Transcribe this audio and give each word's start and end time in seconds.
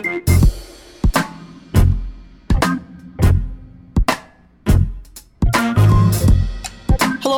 Hello, 0.00 0.22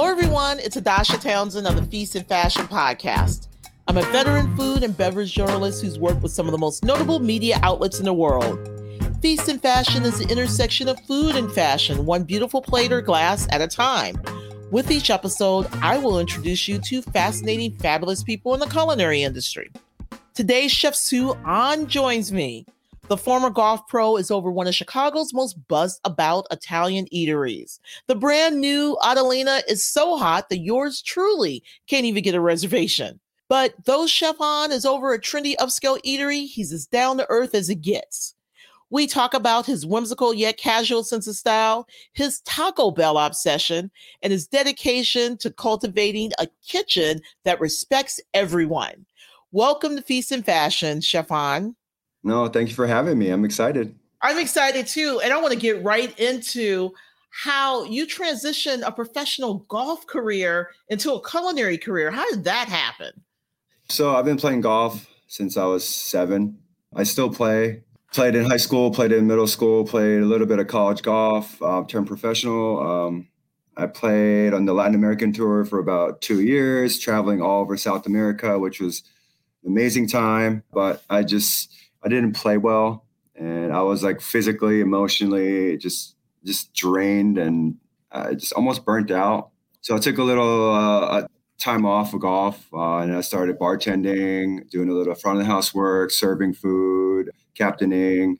everyone. 0.04 0.60
It's 0.60 0.76
Audarshia 0.76 1.20
Townsend 1.20 1.66
of 1.66 1.74
the 1.74 1.82
Feast 1.90 2.14
and 2.14 2.24
Fashion 2.24 2.68
Podcast. 2.68 3.48
I'm 3.88 3.96
a 3.96 4.02
veteran 4.02 4.56
food 4.56 4.84
and 4.84 4.96
beverage 4.96 5.32
journalist 5.32 5.82
who's 5.82 5.98
worked 5.98 6.22
with 6.22 6.30
some 6.30 6.46
of 6.46 6.52
the 6.52 6.58
most 6.58 6.84
notable 6.84 7.18
media 7.18 7.58
outlets 7.64 7.98
in 7.98 8.04
the 8.04 8.14
world. 8.14 8.68
Feast 9.20 9.48
and 9.48 9.60
Fashion 9.60 10.04
is 10.04 10.20
the 10.20 10.30
intersection 10.30 10.86
of 10.88 11.00
food 11.00 11.34
and 11.34 11.50
fashion, 11.50 12.06
one 12.06 12.22
beautiful 12.22 12.62
plate 12.62 12.92
or 12.92 13.00
glass 13.00 13.48
at 13.50 13.60
a 13.60 13.66
time. 13.66 14.22
With 14.70 14.92
each 14.92 15.10
episode, 15.10 15.66
I 15.82 15.98
will 15.98 16.20
introduce 16.20 16.68
you 16.68 16.78
to 16.78 17.02
fascinating, 17.02 17.72
fabulous 17.72 18.22
people 18.22 18.54
in 18.54 18.60
the 18.60 18.66
culinary 18.66 19.24
industry. 19.24 19.72
Today, 20.34 20.66
Chef 20.66 20.94
Soo 20.94 21.34
Ahn 21.44 21.86
joins 21.88 22.32
me. 22.32 22.64
The 23.08 23.18
former 23.18 23.50
golf 23.50 23.86
pro 23.86 24.16
is 24.16 24.30
over 24.30 24.50
one 24.50 24.66
of 24.66 24.74
Chicago's 24.74 25.34
most 25.34 25.58
buzzed 25.68 26.00
about 26.04 26.46
Italian 26.50 27.06
eateries. 27.12 27.80
The 28.06 28.14
brand 28.14 28.58
new 28.58 28.96
Adalina 29.02 29.60
is 29.68 29.84
so 29.84 30.16
hot 30.16 30.48
that 30.48 30.60
yours 30.60 31.02
truly 31.02 31.62
can't 31.86 32.06
even 32.06 32.22
get 32.22 32.34
a 32.34 32.40
reservation. 32.40 33.20
But 33.50 33.74
though 33.84 34.06
Chef 34.06 34.40
Ahn 34.40 34.72
is 34.72 34.86
over 34.86 35.12
a 35.12 35.20
trendy 35.20 35.54
upscale 35.56 36.00
eatery, 36.02 36.46
he's 36.46 36.72
as 36.72 36.86
down 36.86 37.18
to 37.18 37.26
earth 37.28 37.54
as 37.54 37.68
it 37.68 37.82
gets. 37.82 38.34
We 38.88 39.06
talk 39.06 39.34
about 39.34 39.66
his 39.66 39.84
whimsical 39.84 40.32
yet 40.32 40.56
casual 40.56 41.04
sense 41.04 41.26
of 41.26 41.36
style, 41.36 41.86
his 42.14 42.40
Taco 42.46 42.90
Bell 42.90 43.18
obsession, 43.18 43.90
and 44.22 44.32
his 44.32 44.46
dedication 44.46 45.36
to 45.38 45.50
cultivating 45.50 46.32
a 46.38 46.46
kitchen 46.66 47.20
that 47.44 47.60
respects 47.60 48.18
everyone. 48.32 49.04
Welcome 49.54 49.96
to 49.96 50.02
Feast 50.02 50.32
and 50.32 50.42
Fashion, 50.42 51.02
Chef 51.02 51.30
Ahn. 51.30 51.76
No, 52.24 52.48
thank 52.48 52.70
you 52.70 52.74
for 52.74 52.86
having 52.86 53.18
me. 53.18 53.28
I'm 53.28 53.44
excited. 53.44 53.94
I'm 54.22 54.38
excited 54.38 54.86
too. 54.86 55.20
And 55.22 55.30
I 55.30 55.38
want 55.38 55.52
to 55.52 55.58
get 55.58 55.84
right 55.84 56.18
into 56.18 56.90
how 57.28 57.84
you 57.84 58.06
transitioned 58.06 58.80
a 58.82 58.90
professional 58.90 59.58
golf 59.68 60.06
career 60.06 60.70
into 60.88 61.12
a 61.12 61.28
culinary 61.28 61.76
career. 61.76 62.10
How 62.10 62.26
did 62.30 62.44
that 62.44 62.70
happen? 62.70 63.12
So 63.90 64.16
I've 64.16 64.24
been 64.24 64.38
playing 64.38 64.62
golf 64.62 65.06
since 65.26 65.58
I 65.58 65.66
was 65.66 65.86
seven. 65.86 66.58
I 66.96 67.02
still 67.02 67.28
play. 67.28 67.82
Played 68.14 68.36
in 68.36 68.46
high 68.46 68.56
school, 68.56 68.90
played 68.90 69.12
in 69.12 69.26
middle 69.26 69.46
school, 69.46 69.84
played 69.84 70.22
a 70.22 70.24
little 70.24 70.46
bit 70.46 70.60
of 70.60 70.66
college 70.66 71.02
golf, 71.02 71.60
uh, 71.60 71.84
turned 71.84 72.06
professional. 72.06 72.80
Um, 72.80 73.28
I 73.76 73.84
played 73.84 74.54
on 74.54 74.64
the 74.64 74.72
Latin 74.72 74.94
American 74.94 75.30
tour 75.30 75.66
for 75.66 75.78
about 75.78 76.22
two 76.22 76.40
years, 76.40 76.98
traveling 76.98 77.42
all 77.42 77.60
over 77.60 77.76
South 77.76 78.06
America, 78.06 78.58
which 78.58 78.80
was 78.80 79.02
amazing 79.66 80.08
time. 80.08 80.62
But 80.72 81.02
I 81.08 81.22
just 81.22 81.74
I 82.02 82.08
didn't 82.08 82.32
play 82.32 82.56
well, 82.56 83.06
and 83.34 83.72
I 83.72 83.82
was 83.82 84.02
like 84.02 84.20
physically, 84.20 84.80
emotionally, 84.80 85.76
just 85.78 86.16
just 86.44 86.72
drained, 86.74 87.38
and 87.38 87.76
I 88.10 88.34
just 88.34 88.52
almost 88.52 88.84
burnt 88.84 89.10
out. 89.10 89.50
So 89.80 89.96
I 89.96 89.98
took 89.98 90.18
a 90.18 90.22
little 90.22 90.74
uh, 90.74 91.26
time 91.58 91.86
off 91.86 92.14
of 92.14 92.20
golf, 92.20 92.66
uh, 92.72 92.98
and 92.98 93.14
I 93.14 93.20
started 93.20 93.58
bartending, 93.58 94.68
doing 94.70 94.88
a 94.88 94.92
little 94.92 95.14
front 95.14 95.38
of 95.38 95.46
the 95.46 95.52
house 95.52 95.74
work, 95.74 96.10
serving 96.10 96.54
food, 96.54 97.30
captaining, 97.54 98.38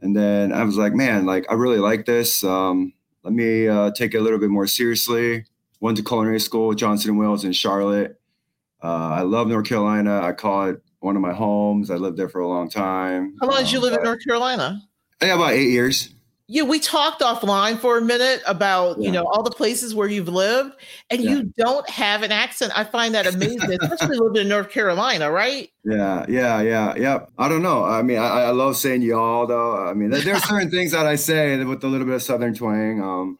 and 0.00 0.16
then 0.16 0.52
I 0.52 0.64
was 0.64 0.76
like, 0.76 0.94
man, 0.94 1.26
like 1.26 1.46
I 1.50 1.54
really 1.54 1.78
like 1.78 2.06
this. 2.06 2.44
Um, 2.44 2.92
let 3.22 3.32
me 3.32 3.66
uh, 3.66 3.90
take 3.92 4.14
it 4.14 4.18
a 4.18 4.20
little 4.20 4.38
bit 4.38 4.50
more 4.50 4.66
seriously. 4.66 5.44
Went 5.80 5.96
to 5.98 6.04
culinary 6.04 6.40
school, 6.40 6.74
Johnson 6.74 7.10
and 7.10 7.18
Wales 7.18 7.44
in 7.44 7.52
Charlotte. 7.52 8.20
Uh, 8.86 9.08
I 9.14 9.22
love 9.22 9.48
North 9.48 9.66
Carolina. 9.66 10.20
I 10.22 10.32
call 10.32 10.68
it 10.68 10.80
one 11.00 11.16
of 11.16 11.22
my 11.22 11.32
homes. 11.32 11.90
I 11.90 11.96
lived 11.96 12.16
there 12.16 12.28
for 12.28 12.40
a 12.40 12.46
long 12.46 12.70
time. 12.70 13.34
How 13.40 13.48
long 13.48 13.58
did 13.58 13.72
you 13.72 13.80
live 13.80 13.94
in 13.94 14.02
North 14.04 14.24
Carolina? 14.24 14.80
Yeah, 15.20 15.34
about 15.34 15.54
eight 15.54 15.70
years. 15.70 16.10
Yeah, 16.46 16.62
we 16.62 16.78
talked 16.78 17.22
offline 17.22 17.76
for 17.76 17.98
a 17.98 18.00
minute 18.00 18.40
about 18.46 19.00
yeah. 19.00 19.06
you 19.06 19.10
know 19.10 19.24
all 19.24 19.42
the 19.42 19.50
places 19.50 19.92
where 19.92 20.06
you've 20.06 20.28
lived, 20.28 20.72
and 21.10 21.20
yeah. 21.20 21.30
you 21.30 21.52
don't 21.58 21.88
have 21.90 22.22
an 22.22 22.30
accent. 22.30 22.70
I 22.76 22.84
find 22.84 23.12
that 23.16 23.26
amazing, 23.26 23.76
especially 23.82 24.18
living 24.18 24.42
in 24.42 24.48
North 24.48 24.70
Carolina, 24.70 25.32
right? 25.32 25.68
Yeah, 25.84 26.24
yeah, 26.28 26.60
yeah, 26.60 26.94
yeah. 26.96 27.26
I 27.38 27.48
don't 27.48 27.62
know. 27.62 27.82
I 27.82 28.02
mean, 28.02 28.18
I, 28.18 28.42
I 28.42 28.50
love 28.50 28.76
saying 28.76 29.02
y'all 29.02 29.48
though. 29.48 29.84
I 29.84 29.94
mean, 29.94 30.10
there 30.10 30.36
are 30.36 30.40
certain 30.40 30.70
things 30.70 30.92
that 30.92 31.06
I 31.06 31.16
say 31.16 31.64
with 31.64 31.82
a 31.82 31.88
little 31.88 32.06
bit 32.06 32.14
of 32.14 32.22
Southern 32.22 32.54
twang. 32.54 33.02
Um, 33.02 33.38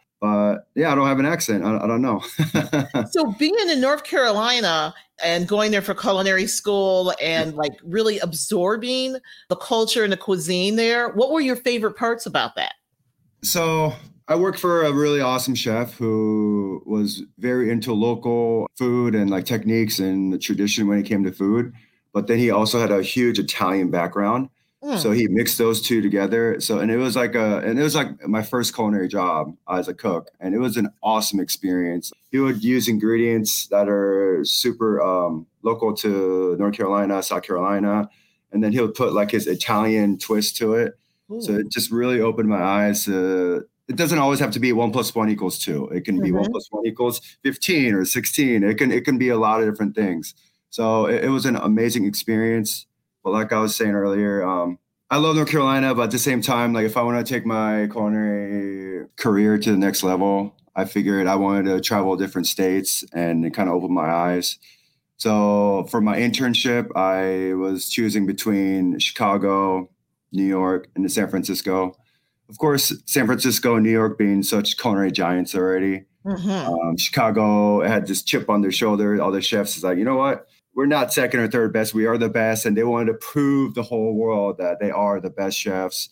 yeah, 0.74 0.92
I 0.92 0.94
don't 0.94 1.06
have 1.06 1.18
an 1.18 1.26
accent. 1.26 1.64
I, 1.64 1.76
I 1.76 1.86
don't 1.86 2.02
know. 2.02 2.22
so 3.10 3.32
being 3.38 3.54
in 3.68 3.80
North 3.80 4.04
Carolina 4.04 4.94
and 5.22 5.48
going 5.48 5.70
there 5.70 5.82
for 5.82 5.94
culinary 5.94 6.46
school 6.46 7.14
and 7.22 7.54
like 7.54 7.72
really 7.82 8.18
absorbing 8.18 9.18
the 9.48 9.56
culture 9.56 10.04
and 10.04 10.12
the 10.12 10.16
cuisine 10.16 10.76
there, 10.76 11.10
what 11.10 11.30
were 11.30 11.40
your 11.40 11.56
favorite 11.56 11.96
parts 11.96 12.26
about 12.26 12.54
that? 12.56 12.74
So 13.42 13.94
I 14.28 14.34
worked 14.34 14.58
for 14.58 14.84
a 14.84 14.92
really 14.92 15.20
awesome 15.20 15.54
chef 15.54 15.94
who 15.94 16.82
was 16.84 17.22
very 17.38 17.70
into 17.70 17.92
local 17.92 18.66
food 18.76 19.14
and 19.14 19.30
like 19.30 19.44
techniques 19.44 19.98
and 19.98 20.32
the 20.32 20.38
tradition 20.38 20.88
when 20.88 20.98
it 20.98 21.04
came 21.04 21.22
to 21.24 21.32
food. 21.32 21.72
But 22.12 22.26
then 22.26 22.38
he 22.38 22.50
also 22.50 22.80
had 22.80 22.90
a 22.90 23.02
huge 23.02 23.38
Italian 23.38 23.90
background. 23.90 24.48
Mm. 24.86 24.98
So 24.98 25.10
he 25.10 25.26
mixed 25.26 25.58
those 25.58 25.82
two 25.82 26.00
together. 26.00 26.60
So 26.60 26.78
and 26.78 26.92
it 26.92 26.96
was 26.96 27.16
like 27.16 27.34
a 27.34 27.58
and 27.58 27.76
it 27.78 27.82
was 27.82 27.96
like 27.96 28.26
my 28.28 28.42
first 28.42 28.72
culinary 28.72 29.08
job 29.08 29.56
as 29.68 29.88
a 29.88 29.94
cook, 29.94 30.30
and 30.38 30.54
it 30.54 30.58
was 30.58 30.76
an 30.76 30.90
awesome 31.02 31.40
experience. 31.40 32.12
He 32.30 32.38
would 32.38 32.62
use 32.62 32.86
ingredients 32.86 33.66
that 33.68 33.88
are 33.88 34.44
super 34.44 35.02
um, 35.02 35.46
local 35.62 35.92
to 35.96 36.56
North 36.58 36.76
Carolina, 36.76 37.20
South 37.22 37.42
Carolina, 37.42 38.08
and 38.52 38.62
then 38.62 38.70
he 38.70 38.80
would 38.80 38.94
put 38.94 39.12
like 39.12 39.32
his 39.32 39.48
Italian 39.48 40.18
twist 40.18 40.56
to 40.58 40.74
it. 40.74 40.96
Ooh. 41.32 41.42
So 41.42 41.54
it 41.54 41.68
just 41.72 41.90
really 41.90 42.20
opened 42.20 42.48
my 42.48 42.62
eyes 42.62 43.06
to 43.06 43.66
it 43.88 43.96
doesn't 43.96 44.18
always 44.18 44.38
have 44.38 44.52
to 44.52 44.60
be 44.60 44.72
one 44.72 44.92
plus 44.92 45.14
one 45.14 45.30
equals 45.30 45.58
two. 45.58 45.88
It 45.88 46.04
can 46.04 46.16
mm-hmm. 46.16 46.24
be 46.24 46.32
one 46.32 46.44
mm-hmm. 46.44 46.52
plus 46.52 46.68
one 46.70 46.86
equals 46.86 47.20
15 47.42 47.94
or 47.94 48.04
16. 48.04 48.62
It 48.62 48.78
can 48.78 48.92
it 48.92 49.04
can 49.04 49.18
be 49.18 49.30
a 49.30 49.36
lot 49.36 49.60
of 49.60 49.68
different 49.68 49.96
things. 49.96 50.34
So 50.70 51.06
it, 51.06 51.24
it 51.24 51.28
was 51.28 51.44
an 51.44 51.56
amazing 51.56 52.04
experience. 52.04 52.86
But 53.26 53.32
like 53.32 53.52
I 53.52 53.58
was 53.58 53.74
saying 53.74 53.90
earlier, 53.90 54.46
um, 54.46 54.78
I 55.10 55.16
love 55.16 55.34
North 55.34 55.50
Carolina, 55.50 55.92
but 55.96 56.02
at 56.02 56.10
the 56.12 56.18
same 56.18 56.40
time, 56.40 56.72
like 56.72 56.86
if 56.86 56.96
I 56.96 57.02
want 57.02 57.26
to 57.26 57.34
take 57.34 57.44
my 57.44 57.88
culinary 57.90 59.08
career 59.16 59.58
to 59.58 59.70
the 59.72 59.76
next 59.76 60.04
level, 60.04 60.54
I 60.76 60.84
figured 60.84 61.26
I 61.26 61.34
wanted 61.34 61.64
to 61.64 61.80
travel 61.80 62.14
different 62.14 62.46
states 62.46 63.04
and 63.12 63.52
kind 63.52 63.68
of 63.68 63.74
open 63.74 63.92
my 63.92 64.08
eyes. 64.08 64.60
So 65.16 65.88
for 65.90 66.00
my 66.00 66.18
internship, 66.18 66.94
I 66.94 67.54
was 67.54 67.88
choosing 67.88 68.26
between 68.26 68.96
Chicago, 69.00 69.90
New 70.30 70.46
York, 70.46 70.88
and 70.94 71.10
San 71.10 71.28
Francisco. 71.28 71.96
Of 72.48 72.58
course, 72.58 72.92
San 73.06 73.26
Francisco 73.26 73.74
and 73.74 73.82
New 73.82 73.90
York 73.90 74.18
being 74.18 74.44
such 74.44 74.78
culinary 74.78 75.10
giants 75.10 75.52
already. 75.56 76.04
Mm-hmm. 76.24 76.48
Um, 76.48 76.96
Chicago 76.96 77.80
had 77.82 78.06
this 78.06 78.22
chip 78.22 78.48
on 78.48 78.60
their 78.60 78.70
shoulder. 78.70 79.20
All 79.20 79.32
the 79.32 79.40
chefs 79.40 79.76
is 79.76 79.82
like, 79.82 79.98
you 79.98 80.04
know 80.04 80.14
what? 80.14 80.46
We're 80.76 80.86
not 80.86 81.12
second 81.12 81.40
or 81.40 81.48
third 81.48 81.72
best. 81.72 81.94
We 81.94 82.04
are 82.04 82.18
the 82.18 82.28
best. 82.28 82.66
And 82.66 82.76
they 82.76 82.84
wanted 82.84 83.06
to 83.06 83.14
prove 83.14 83.74
the 83.74 83.82
whole 83.82 84.14
world 84.14 84.58
that 84.58 84.78
they 84.78 84.90
are 84.90 85.18
the 85.18 85.30
best 85.30 85.58
chefs. 85.58 86.10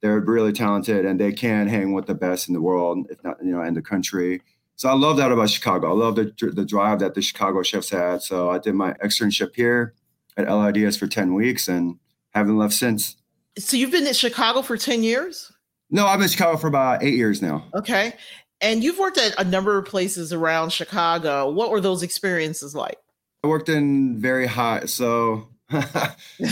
They're 0.00 0.20
really 0.20 0.52
talented 0.52 1.04
and 1.04 1.20
they 1.20 1.32
can 1.32 1.68
hang 1.68 1.92
with 1.92 2.06
the 2.06 2.14
best 2.14 2.48
in 2.48 2.54
the 2.54 2.60
world, 2.60 3.06
if 3.10 3.22
not, 3.22 3.36
you 3.44 3.52
know, 3.52 3.62
in 3.62 3.74
the 3.74 3.82
country. 3.82 4.40
So 4.76 4.88
I 4.88 4.94
love 4.94 5.18
that 5.18 5.30
about 5.30 5.50
Chicago. 5.50 5.90
I 5.90 5.92
love 5.92 6.16
the, 6.16 6.32
the 6.54 6.64
drive 6.64 7.00
that 7.00 7.14
the 7.14 7.20
Chicago 7.20 7.62
chefs 7.62 7.90
had. 7.90 8.22
So 8.22 8.48
I 8.48 8.58
did 8.58 8.74
my 8.74 8.94
externship 8.94 9.54
here 9.54 9.94
at 10.38 10.48
LIDS 10.48 10.96
for 10.96 11.06
10 11.06 11.34
weeks 11.34 11.68
and 11.68 11.98
haven't 12.30 12.56
left 12.56 12.74
since. 12.74 13.16
So 13.58 13.76
you've 13.76 13.90
been 13.90 14.06
in 14.06 14.14
Chicago 14.14 14.62
for 14.62 14.78
10 14.78 15.02
years? 15.02 15.52
No, 15.90 16.06
I've 16.06 16.18
been 16.18 16.24
in 16.24 16.30
Chicago 16.30 16.56
for 16.56 16.68
about 16.68 17.02
eight 17.02 17.14
years 17.14 17.42
now. 17.42 17.64
Okay. 17.74 18.14
And 18.62 18.82
you've 18.82 18.98
worked 18.98 19.18
at 19.18 19.38
a 19.38 19.44
number 19.44 19.76
of 19.76 19.84
places 19.84 20.32
around 20.32 20.70
Chicago. 20.70 21.50
What 21.50 21.70
were 21.70 21.80
those 21.80 22.02
experiences 22.02 22.74
like? 22.74 22.98
I 23.44 23.46
worked 23.46 23.68
in 23.68 24.18
very 24.18 24.46
high. 24.46 24.86
So, 24.86 25.48
so 25.70 25.80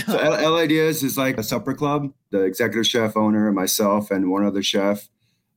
LIDS 0.07 1.03
is 1.03 1.17
like 1.17 1.37
a 1.37 1.43
supper 1.43 1.73
club. 1.73 2.13
The 2.31 2.41
executive 2.41 2.87
chef, 2.87 3.17
owner, 3.17 3.51
myself, 3.51 4.11
and 4.11 4.29
one 4.29 4.45
other 4.45 4.63
chef, 4.63 5.09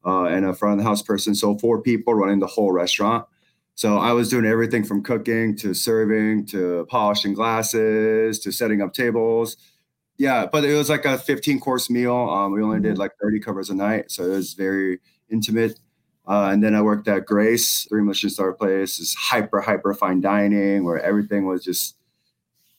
uh, 0.05 0.25
and 0.25 0.45
a 0.45 0.55
front 0.55 0.75
of 0.75 0.79
the 0.85 0.89
house 0.89 1.03
person. 1.03 1.35
So 1.35 1.57
four 1.59 1.81
people 1.83 2.15
running 2.15 2.41
the 2.41 2.47
whole 2.47 2.73
restaurant. 2.73 3.27
So 3.75 3.97
I 3.97 4.13
was 4.13 4.29
doing 4.29 4.45
everything 4.45 4.85
from 4.85 5.03
cooking 5.03 5.57
to 5.59 5.73
serving 5.73 6.47
to 6.47 6.87
polishing 6.91 7.33
glasses 7.33 8.39
to 8.41 8.53
setting 8.53 8.83
up 8.83 8.93
tables. 8.93 9.57
Yeah, 10.19 10.45
but 10.45 10.65
it 10.65 10.75
was 10.75 10.91
like 10.91 11.07
a 11.07 11.17
15 11.17 11.61
course 11.61 11.89
meal. 11.89 12.15
Um, 12.15 12.53
we 12.53 12.63
only 12.63 12.81
did 12.81 12.93
mm-hmm. 12.93 13.01
like 13.01 13.13
30 13.23 13.41
covers 13.41 13.71
a 13.71 13.75
night, 13.75 14.11
so 14.11 14.25
it 14.25 14.29
was 14.37 14.53
very 14.53 14.99
intimate. 15.31 15.81
Uh, 16.31 16.51
and 16.53 16.63
then 16.63 16.77
I 16.77 16.81
worked 16.81 17.09
at 17.09 17.27
Grace, 17.27 17.87
three 17.89 18.03
Michelin 18.03 18.31
star 18.31 18.53
place, 18.53 19.01
is 19.01 19.17
hyper, 19.19 19.61
hyper 19.61 19.93
fine 19.95 20.21
dining 20.21 20.85
where 20.85 21.03
everything 21.03 21.45
was 21.45 21.65
just 21.65 21.97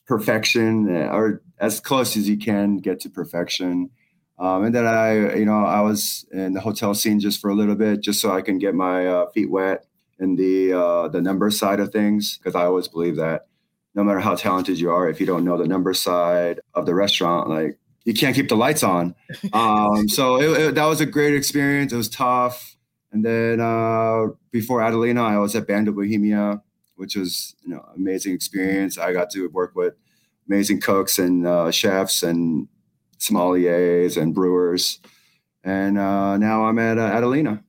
perfection 0.06 0.88
uh, 0.88 1.10
or 1.10 1.42
as 1.58 1.78
close 1.78 2.16
as 2.16 2.26
you 2.26 2.38
can 2.38 2.78
get 2.78 2.98
to 3.00 3.10
perfection. 3.10 3.90
Um, 4.38 4.64
and 4.64 4.74
then 4.74 4.86
I, 4.86 5.36
you 5.36 5.44
know, 5.44 5.66
I 5.66 5.82
was 5.82 6.24
in 6.32 6.54
the 6.54 6.62
hotel 6.62 6.94
scene 6.94 7.20
just 7.20 7.42
for 7.42 7.50
a 7.50 7.54
little 7.54 7.74
bit, 7.74 8.00
just 8.00 8.22
so 8.22 8.32
I 8.32 8.40
can 8.40 8.58
get 8.58 8.74
my 8.74 9.06
uh, 9.06 9.28
feet 9.32 9.50
wet 9.50 9.84
in 10.18 10.36
the 10.36 10.72
uh, 10.72 11.08
the 11.08 11.20
number 11.20 11.50
side 11.50 11.78
of 11.78 11.92
things, 11.92 12.38
because 12.38 12.54
I 12.54 12.64
always 12.64 12.88
believe 12.88 13.16
that 13.16 13.48
no 13.94 14.02
matter 14.02 14.20
how 14.20 14.34
talented 14.34 14.80
you 14.80 14.90
are, 14.90 15.10
if 15.10 15.20
you 15.20 15.26
don't 15.26 15.44
know 15.44 15.58
the 15.58 15.68
number 15.68 15.92
side 15.92 16.60
of 16.74 16.86
the 16.86 16.94
restaurant, 16.94 17.50
like 17.50 17.78
you 18.04 18.14
can't 18.14 18.34
keep 18.34 18.48
the 18.48 18.56
lights 18.56 18.82
on. 18.82 19.14
Um, 19.52 20.08
so 20.08 20.40
it, 20.40 20.60
it, 20.60 20.74
that 20.76 20.86
was 20.86 21.02
a 21.02 21.06
great 21.06 21.34
experience. 21.34 21.92
It 21.92 21.96
was 21.96 22.08
tough. 22.08 22.76
And 23.12 23.24
then 23.24 23.60
uh, 23.60 24.28
before 24.50 24.80
Adalina, 24.80 25.20
I 25.20 25.38
was 25.38 25.54
at 25.54 25.66
Band 25.66 25.88
of 25.88 25.96
Bohemia, 25.96 26.62
which 26.96 27.14
was 27.16 27.54
you 27.62 27.74
know 27.74 27.84
amazing 27.94 28.34
experience. 28.34 28.98
I 28.98 29.12
got 29.12 29.30
to 29.30 29.48
work 29.48 29.74
with 29.74 29.94
amazing 30.48 30.80
cooks 30.80 31.18
and 31.18 31.46
uh, 31.46 31.70
chefs 31.70 32.22
and 32.22 32.68
sommeliers 33.18 34.20
and 34.20 34.34
brewers. 34.34 34.98
And 35.62 35.98
uh, 35.98 36.38
now 36.38 36.64
I'm 36.64 36.78
at 36.78 36.98
uh, 36.98 37.10
Adalina. 37.10 37.62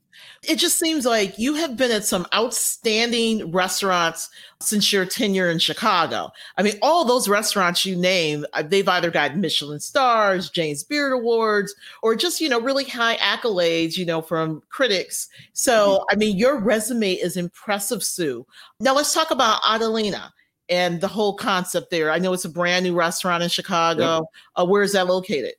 It 0.47 0.57
just 0.57 0.77
seems 0.77 1.05
like 1.05 1.39
you 1.39 1.53
have 1.55 1.77
been 1.77 1.91
at 1.91 2.05
some 2.05 2.27
outstanding 2.33 3.51
restaurants 3.51 4.29
since 4.59 4.91
your 4.91 5.05
tenure 5.05 5.49
in 5.49 5.59
Chicago. 5.59 6.31
I 6.57 6.63
mean, 6.63 6.73
all 6.81 7.05
those 7.05 7.29
restaurants 7.29 7.85
you 7.85 7.95
name, 7.95 8.45
uh, 8.53 8.63
they've 8.63 8.87
either 8.87 9.09
got 9.09 9.37
Michelin 9.37 9.79
stars, 9.79 10.49
James 10.49 10.83
Beard 10.83 11.13
Awards, 11.13 11.73
or 12.01 12.15
just, 12.15 12.41
you 12.41 12.49
know, 12.49 12.59
really 12.59 12.83
high 12.83 13.15
accolades, 13.17 13.97
you 13.97 14.05
know, 14.05 14.21
from 14.21 14.61
critics. 14.69 15.29
So, 15.53 15.99
mm-hmm. 15.99 16.03
I 16.11 16.15
mean, 16.17 16.37
your 16.37 16.59
resume 16.59 17.13
is 17.13 17.37
impressive, 17.37 18.03
Soo. 18.03 18.45
Now 18.79 18.95
let's 18.95 19.13
talk 19.13 19.31
about 19.31 19.61
Adalina 19.61 20.29
and 20.67 20.99
the 20.99 21.07
whole 21.07 21.35
concept 21.35 21.89
there. 21.89 22.11
I 22.11 22.19
know 22.19 22.33
it's 22.33 22.45
a 22.45 22.49
brand 22.49 22.83
new 22.83 22.95
restaurant 22.95 23.43
in 23.43 23.49
Chicago. 23.49 24.15
Yep. 24.15 24.23
Uh, 24.57 24.65
where 24.65 24.83
is 24.83 24.91
that 24.93 25.07
located? 25.07 25.53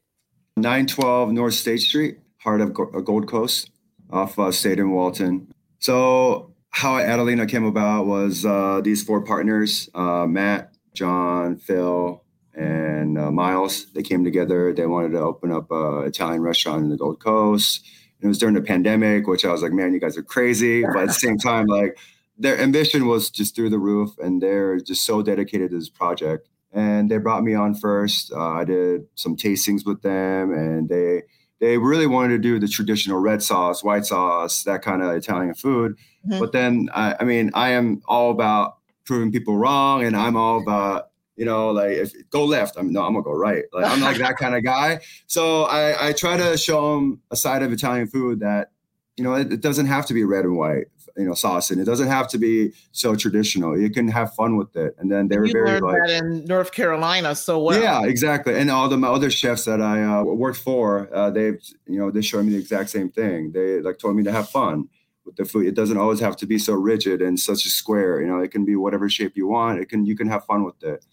912 0.56 1.32
North 1.32 1.54
State 1.54 1.80
Street, 1.80 2.18
heart 2.38 2.60
of 2.60 2.68
uh, 2.70 3.00
Gold 3.00 3.28
Coast 3.28 3.70
off 4.14 4.38
uh, 4.38 4.52
State 4.52 4.78
and 4.78 4.92
Walton. 4.92 5.52
So 5.80 6.54
how 6.70 6.94
Adalina 6.94 7.48
came 7.48 7.64
about 7.64 8.06
was 8.06 8.46
uh, 8.46 8.80
these 8.82 9.02
four 9.02 9.22
partners, 9.22 9.88
uh, 9.94 10.26
Matt, 10.26 10.72
John, 10.94 11.56
Phil, 11.56 12.22
and 12.54 13.18
uh, 13.18 13.30
Miles. 13.30 13.86
They 13.92 14.02
came 14.02 14.24
together. 14.24 14.72
They 14.72 14.86
wanted 14.86 15.12
to 15.12 15.18
open 15.18 15.50
up 15.50 15.70
an 15.70 16.04
Italian 16.04 16.42
restaurant 16.42 16.84
in 16.84 16.90
the 16.90 16.96
Gold 16.96 17.20
Coast. 17.20 17.84
And 18.20 18.26
it 18.26 18.28
was 18.28 18.38
during 18.38 18.54
the 18.54 18.62
pandemic, 18.62 19.26
which 19.26 19.44
I 19.44 19.50
was 19.50 19.62
like, 19.62 19.72
man, 19.72 19.92
you 19.92 20.00
guys 20.00 20.16
are 20.16 20.22
crazy. 20.22 20.82
But 20.94 21.02
at 21.02 21.08
the 21.08 21.14
same 21.14 21.36
time, 21.36 21.66
like 21.66 21.98
their 22.38 22.58
ambition 22.58 23.06
was 23.06 23.30
just 23.30 23.54
through 23.54 23.70
the 23.70 23.78
roof, 23.78 24.10
and 24.18 24.40
they're 24.40 24.78
just 24.78 25.04
so 25.04 25.22
dedicated 25.22 25.70
to 25.70 25.78
this 25.78 25.88
project. 25.88 26.48
And 26.72 27.10
they 27.10 27.18
brought 27.18 27.44
me 27.44 27.54
on 27.54 27.74
first. 27.74 28.32
Uh, 28.32 28.50
I 28.50 28.64
did 28.64 29.06
some 29.14 29.36
tastings 29.36 29.86
with 29.86 30.02
them, 30.02 30.52
and 30.52 30.88
they 30.88 31.22
they 31.60 31.78
really 31.78 32.06
wanted 32.06 32.30
to 32.30 32.38
do 32.38 32.58
the 32.58 32.68
traditional 32.68 33.18
red 33.18 33.42
sauce, 33.42 33.82
white 33.82 34.04
sauce, 34.06 34.64
that 34.64 34.82
kind 34.82 35.02
of 35.02 35.14
Italian 35.14 35.54
food. 35.54 35.96
Mm-hmm. 36.26 36.40
But 36.40 36.52
then, 36.52 36.88
I, 36.94 37.16
I, 37.20 37.24
mean, 37.24 37.50
I 37.54 37.70
am 37.70 38.02
all 38.06 38.30
about 38.30 38.78
proving 39.04 39.32
people 39.32 39.56
wrong, 39.56 40.04
and 40.04 40.16
I'm 40.16 40.36
all 40.36 40.60
about 40.60 41.10
you 41.36 41.44
know, 41.44 41.70
like 41.70 41.90
if 41.90 42.12
go 42.30 42.44
left, 42.44 42.76
I'm 42.76 42.92
no, 42.92 43.02
I'm 43.02 43.12
gonna 43.12 43.24
go 43.24 43.32
right. 43.32 43.64
Like 43.72 43.86
I'm 43.86 44.00
like 44.00 44.18
that 44.18 44.36
kind 44.36 44.54
of 44.54 44.62
guy. 44.62 45.00
So 45.26 45.64
I, 45.64 46.08
I 46.08 46.12
try 46.12 46.36
to 46.36 46.56
show 46.56 46.94
them 46.94 47.20
a 47.30 47.36
side 47.36 47.62
of 47.62 47.72
Italian 47.72 48.06
food 48.06 48.40
that 48.40 48.70
you 49.16 49.24
know 49.24 49.34
it, 49.34 49.52
it 49.52 49.60
doesn't 49.60 49.86
have 49.86 50.06
to 50.06 50.14
be 50.14 50.24
red 50.24 50.44
and 50.44 50.56
white 50.56 50.86
you 51.16 51.24
know 51.24 51.34
sauce 51.34 51.70
and 51.70 51.80
it 51.80 51.84
doesn't 51.84 52.08
have 52.08 52.28
to 52.28 52.38
be 52.38 52.72
so 52.92 53.14
traditional. 53.14 53.78
You 53.78 53.90
can 53.90 54.08
have 54.08 54.34
fun 54.34 54.56
with 54.56 54.74
it. 54.76 54.94
And 54.98 55.10
then 55.10 55.28
they 55.28 55.38
were 55.38 55.46
you 55.46 55.52
very 55.52 55.80
learned 55.80 55.84
like 55.84 56.02
that 56.06 56.24
in 56.24 56.44
north 56.44 56.72
carolina 56.72 57.34
so 57.34 57.62
well. 57.62 57.80
Yeah 57.80 58.04
exactly. 58.04 58.58
And 58.58 58.70
all 58.70 58.88
the 58.88 58.96
my 58.96 59.08
other 59.08 59.30
chefs 59.30 59.64
that 59.64 59.80
i 59.80 60.02
uh, 60.02 60.22
worked 60.24 60.58
for 60.58 61.14
uh, 61.14 61.30
they've 61.30 61.60
you 61.86 61.98
know 61.98 62.10
they 62.10 62.22
showed 62.22 62.44
me 62.44 62.52
the 62.52 62.58
exact 62.58 62.90
same 62.90 63.10
thing. 63.10 63.52
They 63.52 63.80
like 63.80 63.98
told 63.98 64.16
me 64.16 64.22
to 64.24 64.32
have 64.32 64.48
fun 64.48 64.88
with 65.24 65.36
the 65.36 65.44
food. 65.44 65.66
It 65.66 65.74
doesn't 65.74 65.96
always 65.96 66.20
have 66.20 66.36
to 66.38 66.46
be 66.46 66.58
so 66.58 66.74
rigid 66.74 67.22
and 67.22 67.38
such 67.38 67.64
a 67.64 67.70
square 67.70 68.20
you 68.20 68.26
know 68.26 68.38
it 68.40 68.50
can 68.50 68.64
be 68.64 68.76
whatever 68.76 69.08
shape 69.08 69.36
you 69.36 69.46
want. 69.46 69.80
It 69.80 69.88
can 69.88 70.06
you 70.06 70.16
can 70.16 70.28
have 70.28 70.44
fun 70.44 70.64
with 70.64 70.82
it. 70.82 71.04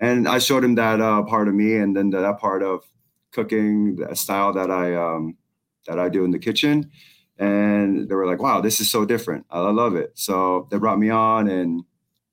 And 0.00 0.28
i 0.28 0.38
showed 0.38 0.64
him 0.64 0.74
that 0.74 1.00
uh, 1.00 1.22
part 1.22 1.48
of 1.48 1.54
me 1.54 1.76
and 1.76 1.96
then 1.96 2.10
that 2.10 2.38
part 2.38 2.62
of 2.62 2.84
cooking 3.32 3.96
the 3.96 4.14
style 4.14 4.52
that 4.52 4.70
i 4.70 4.94
um 4.94 5.36
that 5.86 5.98
i 5.98 6.08
do 6.08 6.24
in 6.24 6.30
the 6.30 6.38
kitchen 6.38 6.90
and 7.38 8.08
they 8.08 8.14
were 8.14 8.26
like, 8.26 8.42
"Wow, 8.42 8.60
this 8.60 8.80
is 8.80 8.90
so 8.90 9.04
different. 9.04 9.46
I 9.50 9.60
love 9.70 9.96
it." 9.96 10.12
So 10.14 10.68
they 10.70 10.78
brought 10.78 10.98
me 10.98 11.10
on 11.10 11.48
in 11.48 11.84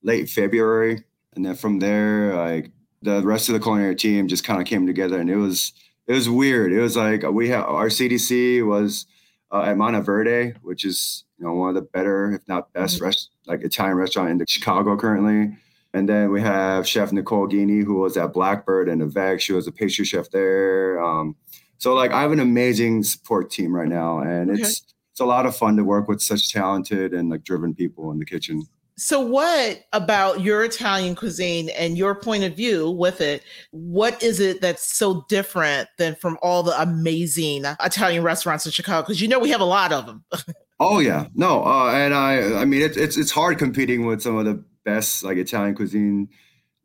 late 0.02 0.30
February, 0.30 1.04
and 1.36 1.46
then 1.46 1.56
from 1.56 1.80
there, 1.80 2.36
like 2.36 2.72
the 3.02 3.22
rest 3.22 3.50
of 3.50 3.54
the 3.54 3.60
culinary 3.60 3.96
team 3.96 4.28
just 4.28 4.44
kind 4.44 4.62
of 4.62 4.68
came 4.68 4.88
together, 4.88 5.20
and 5.20 5.30
it 5.30 5.38
was 5.38 5.74
it 6.08 6.14
was 6.14 6.30
weird. 6.30 6.72
It 6.72 6.82
was 6.82 6.96
like 6.98 7.24
we 7.24 7.50
have 7.50 7.66
our 7.66 7.88
CDC 7.88 8.66
was 8.66 9.06
uh, 9.52 9.64
at 9.64 9.78
Monteverde, 9.78 10.56
which 10.62 10.86
is 10.86 11.24
you 11.38 11.46
know 11.46 11.54
one 11.54 11.70
of 11.70 11.76
the 11.76 11.82
better, 11.82 12.34
if 12.34 12.48
not 12.48 12.74
best, 12.74 12.98
mm-hmm. 12.98 13.06
rest 13.06 13.30
like 13.46 13.62
Italian 13.62 13.98
restaurant 13.98 14.30
in 14.30 14.46
Chicago 14.46 14.98
currently. 14.98 15.56
And 15.94 16.10
then 16.10 16.32
we 16.32 16.42
have 16.42 16.88
Chef 16.88 17.12
Nicole 17.12 17.48
Guini, 17.48 17.84
who 17.84 17.96
was 17.96 18.18
at 18.18 18.34
Blackbird 18.34 18.90
and 18.90 19.02
Avec. 19.02 19.40
She 19.40 19.54
was 19.54 19.68
a 19.68 19.72
pastry 19.72 20.06
chef 20.06 20.32
there. 20.32 21.04
Um, 21.04 21.36
so 21.84 21.94
like 21.94 22.14
I 22.14 22.22
have 22.22 22.32
an 22.32 22.40
amazing 22.40 23.04
support 23.04 23.52
team 23.52 23.76
right 23.76 23.90
now, 23.90 24.20
and 24.20 24.50
okay. 24.50 24.62
it's 24.62 24.84
it's 25.12 25.20
a 25.20 25.26
lot 25.26 25.46
of 25.46 25.54
fun 25.54 25.76
to 25.76 25.84
work 25.84 26.08
with 26.08 26.22
such 26.22 26.50
talented 26.50 27.14
and 27.14 27.30
like 27.30 27.44
driven 27.44 27.76
people 27.76 28.10
in 28.12 28.20
the 28.20 28.26
kitchen. 28.26 28.64
So, 28.96 29.20
what 29.20 29.84
about 29.92 30.40
your 30.40 30.64
Italian 30.64 31.14
cuisine 31.14 31.68
and 31.72 31.98
your 31.98 32.16
point 32.16 32.46
of 32.46 32.56
view 32.56 32.90
with 32.90 33.20
it? 33.20 33.44
What 33.72 34.24
is 34.24 34.40
it 34.40 34.62
that's 34.62 34.82
so 34.82 35.26
different 35.28 35.90
than 35.98 36.16
from 36.16 36.38
all 36.42 36.64
the 36.64 36.82
amazing 36.82 37.66
Italian 37.66 38.24
restaurants 38.24 38.66
in 38.66 38.72
Chicago? 38.72 39.02
Because 39.02 39.20
you 39.20 39.28
know 39.28 39.40
we 39.40 39.50
have 39.50 39.60
a 39.60 39.66
lot 39.66 39.92
of 39.92 40.06
them. 40.06 40.24
oh 40.80 41.00
yeah, 41.00 41.28
no, 41.36 41.66
uh, 41.66 41.92
and 41.92 42.14
I, 42.14 42.62
I 42.62 42.64
mean 42.64 42.82
it, 42.82 42.96
it's 42.96 43.18
it's 43.18 43.32
hard 43.32 43.58
competing 43.58 44.06
with 44.06 44.22
some 44.22 44.38
of 44.38 44.46
the 44.46 44.64
best 44.86 45.22
like 45.22 45.36
Italian 45.36 45.76
cuisine 45.76 46.30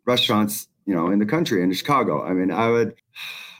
restaurants, 0.06 0.66
you 0.88 0.94
know, 0.94 1.10
in 1.10 1.18
the 1.18 1.26
country 1.26 1.62
in 1.62 1.70
Chicago. 1.74 2.24
I 2.24 2.32
mean, 2.32 2.50
I 2.50 2.70
would, 2.70 2.94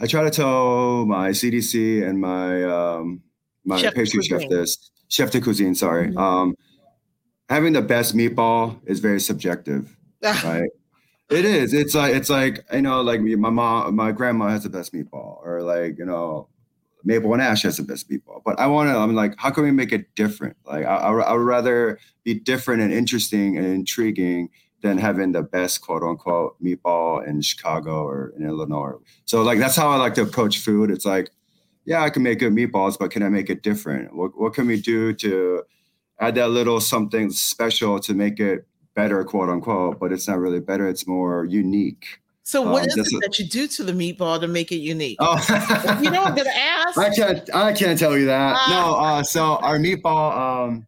I 0.01 0.07
try 0.07 0.23
to 0.25 0.31
tell 0.31 1.05
my 1.05 1.29
CDC 1.29 2.03
and 2.03 2.19
my 2.19 2.65
um, 2.65 3.23
my 3.67 3.77
chef 3.77 3.95
pastry 3.95 4.23
chef 4.23 4.49
this 4.49 4.91
chef 5.09 5.31
de 5.31 5.41
cuisine. 5.43 5.75
Sorry, 5.75 6.09
mm-hmm. 6.09 6.17
um, 6.17 6.57
having 7.51 7.75
the 7.75 7.83
best 7.83 8.17
meatball 8.17 8.81
is 8.87 9.01
very 9.01 9.21
subjective, 9.21 9.95
right? 10.23 10.71
It 11.29 11.45
is. 11.45 11.75
It's 11.75 11.95
like 11.95 12.15
it's 12.15 12.31
like 12.31 12.65
you 12.73 12.81
know, 12.81 13.03
like 13.03 13.21
my 13.21 13.51
mom, 13.51 13.95
my 13.95 14.11
grandma 14.11 14.49
has 14.49 14.63
the 14.63 14.71
best 14.71 14.95
meatball, 14.95 15.45
or 15.45 15.61
like 15.63 15.99
you 15.99 16.07
know, 16.07 16.49
Maple 17.05 17.35
and 17.35 17.43
Ash 17.43 17.63
has 17.65 17.77
the 17.77 17.83
best 17.83 18.11
meatball. 18.11 18.41
But 18.43 18.59
I 18.59 18.67
want 18.69 18.89
to. 18.89 18.97
I'm 18.97 19.15
like, 19.15 19.35
how 19.37 19.51
can 19.51 19.65
we 19.65 19.71
make 19.71 19.93
it 19.93 20.15
different? 20.15 20.57
Like, 20.65 20.87
I, 20.87 20.97
I, 20.97 21.13
I 21.13 21.33
would 21.35 21.45
rather 21.45 21.99
be 22.25 22.33
different 22.33 22.81
and 22.81 22.91
interesting 22.91 23.59
and 23.59 23.67
intriguing 23.67 24.49
than 24.83 24.99
having 24.99 25.33
the 25.33 25.43
best 25.43 25.81
quote 25.81 26.03
unquote 26.03 26.63
meatball 26.63 27.27
in 27.27 27.41
Chicago 27.41 28.05
or 28.05 28.33
in 28.37 28.47
Illinois. 28.47 28.93
So 29.25 29.43
like 29.43 29.59
that's 29.59 29.77
how 29.77 29.89
I 29.89 29.97
like 29.97 30.15
to 30.15 30.23
approach 30.23 30.59
food. 30.59 30.91
It's 30.91 31.05
like 31.05 31.31
yeah, 31.89 32.03
I 32.03 32.11
can 32.11 32.23
make 32.23 32.41
good 32.41 32.53
meatballs, 32.53 32.99
but 32.99 33.11
can 33.11 33.23
I 33.23 33.31
make 33.31 33.49
it 33.49 33.63
different? 33.63 34.15
What, 34.15 34.39
what 34.39 34.53
can 34.53 34.67
we 34.67 34.79
do 34.79 35.15
to 35.15 35.63
add 36.21 36.35
that 36.35 36.51
little 36.51 36.81
something 36.81 37.31
special 37.31 37.99
to 38.01 38.13
make 38.13 38.39
it 38.39 38.67
better, 38.95 39.25
quote 39.25 39.49
unquote? 39.49 39.99
But 39.99 40.13
it's 40.13 40.29
not 40.29 40.39
really 40.39 40.61
better; 40.61 40.87
it's 40.87 41.07
more 41.07 41.47
unique. 41.47 42.21
So, 42.43 42.61
what 42.61 42.83
um, 42.83 42.89
is 42.89 43.13
it 43.13 43.21
that 43.23 43.39
you 43.39 43.47
do 43.47 43.67
to 43.69 43.85
the 43.85 43.93
meatball 43.93 44.39
to 44.39 44.47
make 44.47 44.71
it 44.71 44.81
unique? 44.81 45.17
Oh, 45.19 45.37
you 46.03 46.11
know, 46.11 46.25
I'm 46.25 46.35
gonna 46.35 46.51
ask. 46.55 46.99
I 46.99 47.09
can't. 47.09 47.55
I 47.55 47.73
can't 47.73 47.99
tell 47.99 48.19
you 48.19 48.27
that. 48.27 48.57
Uh, 48.57 48.71
no. 48.71 48.95
Uh, 48.95 49.23
so 49.23 49.57
our 49.57 49.79
meatball, 49.79 50.37
um, 50.37 50.87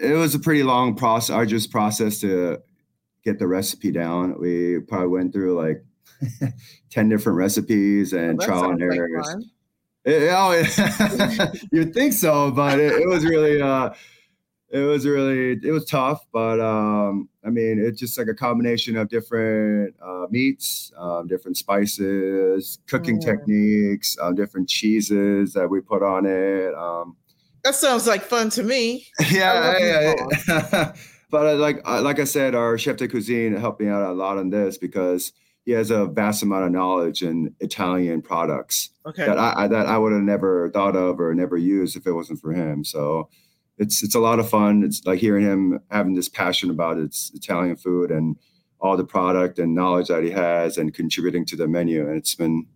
it 0.00 0.14
was 0.14 0.36
a 0.36 0.38
pretty 0.38 0.62
long 0.62 0.94
process, 0.94 1.34
arduous 1.34 1.66
process 1.66 2.20
to 2.20 2.58
get 3.24 3.38
the 3.38 3.46
recipe 3.46 3.90
down. 3.90 4.38
We 4.40 4.80
probably 4.80 5.08
went 5.08 5.32
through 5.32 5.60
like 5.60 5.84
ten 6.90 7.08
different 7.08 7.38
recipes 7.38 8.12
and 8.12 8.38
well, 8.38 8.46
trial 8.46 8.70
and 8.70 8.82
errors. 8.82 9.26
Like 9.34 9.44
it, 10.04 10.30
oh, 10.32 11.52
you'd 11.72 11.92
think 11.92 12.12
so, 12.12 12.50
but 12.50 12.78
it, 12.78 13.02
it, 13.02 13.06
was 13.06 13.24
really, 13.26 13.60
uh, 13.60 13.90
it 14.70 14.80
was 14.80 15.06
really, 15.06 15.58
it 15.62 15.70
was 15.70 15.84
tough. 15.84 16.24
But 16.32 16.60
um, 16.60 17.28
I 17.44 17.50
mean, 17.50 17.78
it's 17.78 17.98
just 17.98 18.16
like 18.16 18.28
a 18.28 18.34
combination 18.34 18.96
of 18.96 19.08
different 19.08 19.94
uh, 20.02 20.26
meats, 20.30 20.92
um, 20.96 21.26
different 21.26 21.56
spices, 21.56 22.78
cooking 22.86 23.18
mm. 23.18 23.24
techniques, 23.24 24.16
um, 24.20 24.34
different 24.34 24.68
cheeses 24.68 25.52
that 25.52 25.68
we 25.68 25.80
put 25.80 26.02
on 26.02 26.24
it. 26.24 26.74
Um, 26.74 27.16
that 27.64 27.74
sounds 27.74 28.06
like 28.06 28.22
fun 28.22 28.50
to 28.50 28.62
me. 28.62 29.06
Yeah, 29.30 29.76
yeah, 29.78 30.14
yeah. 30.48 30.92
But 31.30 31.58
like, 31.58 31.86
like 31.86 32.18
I 32.18 32.24
said, 32.24 32.54
our 32.54 32.78
chef 32.78 32.96
de 32.96 33.08
cuisine 33.08 33.54
helped 33.54 33.80
me 33.80 33.88
out 33.88 34.02
a 34.02 34.12
lot 34.12 34.38
on 34.38 34.50
this 34.50 34.78
because 34.78 35.32
he 35.64 35.72
has 35.72 35.90
a 35.90 36.06
vast 36.06 36.42
amount 36.42 36.64
of 36.64 36.72
knowledge 36.72 37.22
in 37.22 37.54
Italian 37.60 38.22
products 38.22 38.88
okay. 39.04 39.26
that 39.26 39.38
I, 39.38 39.68
that 39.68 39.86
I 39.86 39.98
would 39.98 40.12
have 40.12 40.22
never 40.22 40.70
thought 40.70 40.96
of 40.96 41.20
or 41.20 41.34
never 41.34 41.58
used 41.58 41.96
if 41.96 42.06
it 42.06 42.12
wasn't 42.12 42.40
for 42.40 42.52
him. 42.52 42.84
So 42.84 43.28
it's 43.76 44.02
it's 44.02 44.14
a 44.14 44.20
lot 44.20 44.38
of 44.38 44.48
fun. 44.48 44.82
It's 44.82 45.04
like 45.04 45.18
hearing 45.18 45.44
him 45.44 45.80
having 45.90 46.14
this 46.14 46.28
passion 46.28 46.70
about 46.70 46.96
its 46.96 47.30
Italian 47.34 47.76
food 47.76 48.10
and 48.10 48.36
all 48.80 48.96
the 48.96 49.04
product 49.04 49.58
and 49.58 49.74
knowledge 49.74 50.08
that 50.08 50.22
he 50.22 50.30
has 50.30 50.78
and 50.78 50.94
contributing 50.94 51.44
to 51.46 51.56
the 51.56 51.68
menu. 51.68 52.08
And 52.08 52.16
it's 52.16 52.34
been 52.34 52.66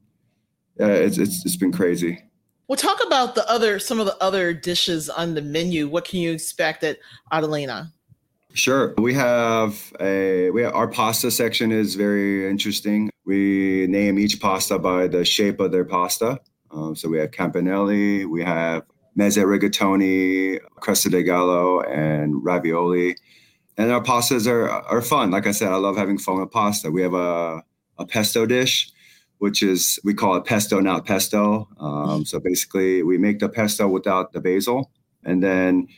yeah, 0.78 0.88
it's 0.88 1.18
it's, 1.18 1.44
it's 1.44 1.56
been 1.56 1.72
crazy. 1.72 2.22
Well, 2.68 2.76
talk 2.76 3.04
about 3.04 3.34
the 3.34 3.48
other 3.50 3.78
some 3.78 4.00
of 4.00 4.06
the 4.06 4.22
other 4.22 4.52
dishes 4.52 5.08
on 5.08 5.34
the 5.34 5.42
menu. 5.42 5.88
What 5.88 6.04
can 6.04 6.20
you 6.20 6.32
expect 6.32 6.84
at 6.84 6.98
Adalina? 7.32 7.90
Sure. 8.54 8.94
We 8.98 9.14
have 9.14 9.92
a 9.98 10.50
we 10.50 10.62
have, 10.62 10.74
our 10.74 10.88
pasta 10.88 11.30
section 11.30 11.72
is 11.72 11.94
very 11.94 12.48
interesting. 12.48 13.10
We 13.24 13.86
name 13.88 14.18
each 14.18 14.40
pasta 14.40 14.78
by 14.78 15.08
the 15.08 15.24
shape 15.24 15.58
of 15.60 15.72
their 15.72 15.84
pasta. 15.84 16.38
Um, 16.70 16.94
so 16.94 17.08
we 17.08 17.18
have 17.18 17.30
campanelli, 17.30 18.26
we 18.28 18.42
have 18.42 18.82
mezze 19.18 19.42
rigatoni, 19.42 20.58
cresta 20.80 21.10
di 21.10 21.22
gallo, 21.22 21.80
and 21.82 22.44
ravioli. 22.44 23.16
And 23.78 23.90
our 23.90 24.02
pastas 24.02 24.46
are 24.46 24.68
are 24.68 25.00
fun. 25.00 25.30
Like 25.30 25.46
I 25.46 25.52
said, 25.52 25.72
I 25.72 25.76
love 25.76 25.96
having 25.96 26.18
fun 26.18 26.40
with 26.40 26.50
pasta. 26.50 26.90
We 26.90 27.02
have 27.02 27.14
a, 27.14 27.62
a 27.98 28.06
pesto 28.06 28.44
dish, 28.44 28.92
which 29.38 29.62
is 29.62 29.98
we 30.04 30.12
call 30.12 30.36
it 30.36 30.44
pesto, 30.44 30.78
not 30.80 31.06
pesto. 31.06 31.68
Um, 31.80 32.26
so 32.26 32.38
basically, 32.38 33.02
we 33.02 33.16
make 33.16 33.38
the 33.38 33.48
pesto 33.48 33.88
without 33.88 34.32
the 34.32 34.40
basil, 34.40 34.90
and 35.24 35.42
then 35.42 35.88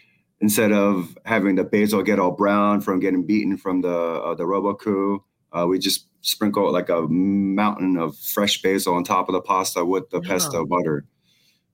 instead 0.45 0.73
of 0.73 1.17
having 1.25 1.55
the 1.55 1.65
basil 1.65 2.03
get 2.03 2.19
all 2.19 2.31
brown 2.31 2.83
from 2.83 3.01
getting 3.01 3.25
beaten 3.25 3.57
from 3.57 3.81
the 3.81 3.89
uh, 3.89 4.35
the 4.35 4.45
Robot-Coupe, 4.45 5.23
uh, 5.53 5.67
we 5.67 5.79
just 5.79 6.07
sprinkle 6.21 6.71
like 6.71 6.91
a 6.91 7.01
mountain 7.09 7.97
of 7.97 8.15
fresh 8.19 8.61
basil 8.61 8.93
on 8.93 9.05
top 9.05 9.27
of 9.31 9.33
the 9.33 9.41
pasta 9.41 9.83
with 9.83 10.11
the 10.11 10.21
yeah. 10.21 10.29
pesto 10.29 10.67
butter. 10.67 11.07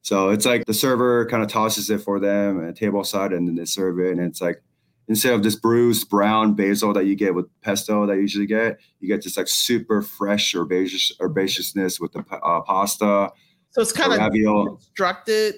So 0.02 0.28
it's 0.28 0.46
like 0.46 0.66
the 0.66 0.72
server 0.72 1.26
kind 1.26 1.42
of 1.42 1.48
tosses 1.48 1.90
it 1.90 2.00
for 2.00 2.20
them 2.20 2.64
at 2.64 2.76
table 2.76 3.02
side 3.02 3.32
and 3.32 3.48
then 3.48 3.56
they 3.56 3.64
serve 3.64 3.98
it. 3.98 4.12
And 4.12 4.20
it's 4.20 4.40
like 4.40 4.62
instead 5.08 5.34
of 5.34 5.42
this 5.42 5.56
bruised 5.56 6.08
brown 6.08 6.54
basil 6.54 6.92
that 6.92 7.06
you 7.06 7.16
get 7.16 7.34
with 7.34 7.46
pesto 7.62 8.06
that 8.06 8.14
you 8.14 8.20
usually 8.20 8.46
get, 8.46 8.78
you 9.00 9.08
get 9.08 9.24
this 9.24 9.36
like 9.36 9.48
super 9.48 10.00
fresh 10.00 10.54
herbaceous 10.54 11.10
herbaceousness 11.18 12.00
with 12.00 12.12
the 12.12 12.20
uh, 12.20 12.60
pasta. 12.60 13.32
So 13.72 13.82
it's 13.82 13.92
kind 13.92 14.12
of 14.12 14.32
constructed, 14.32 15.56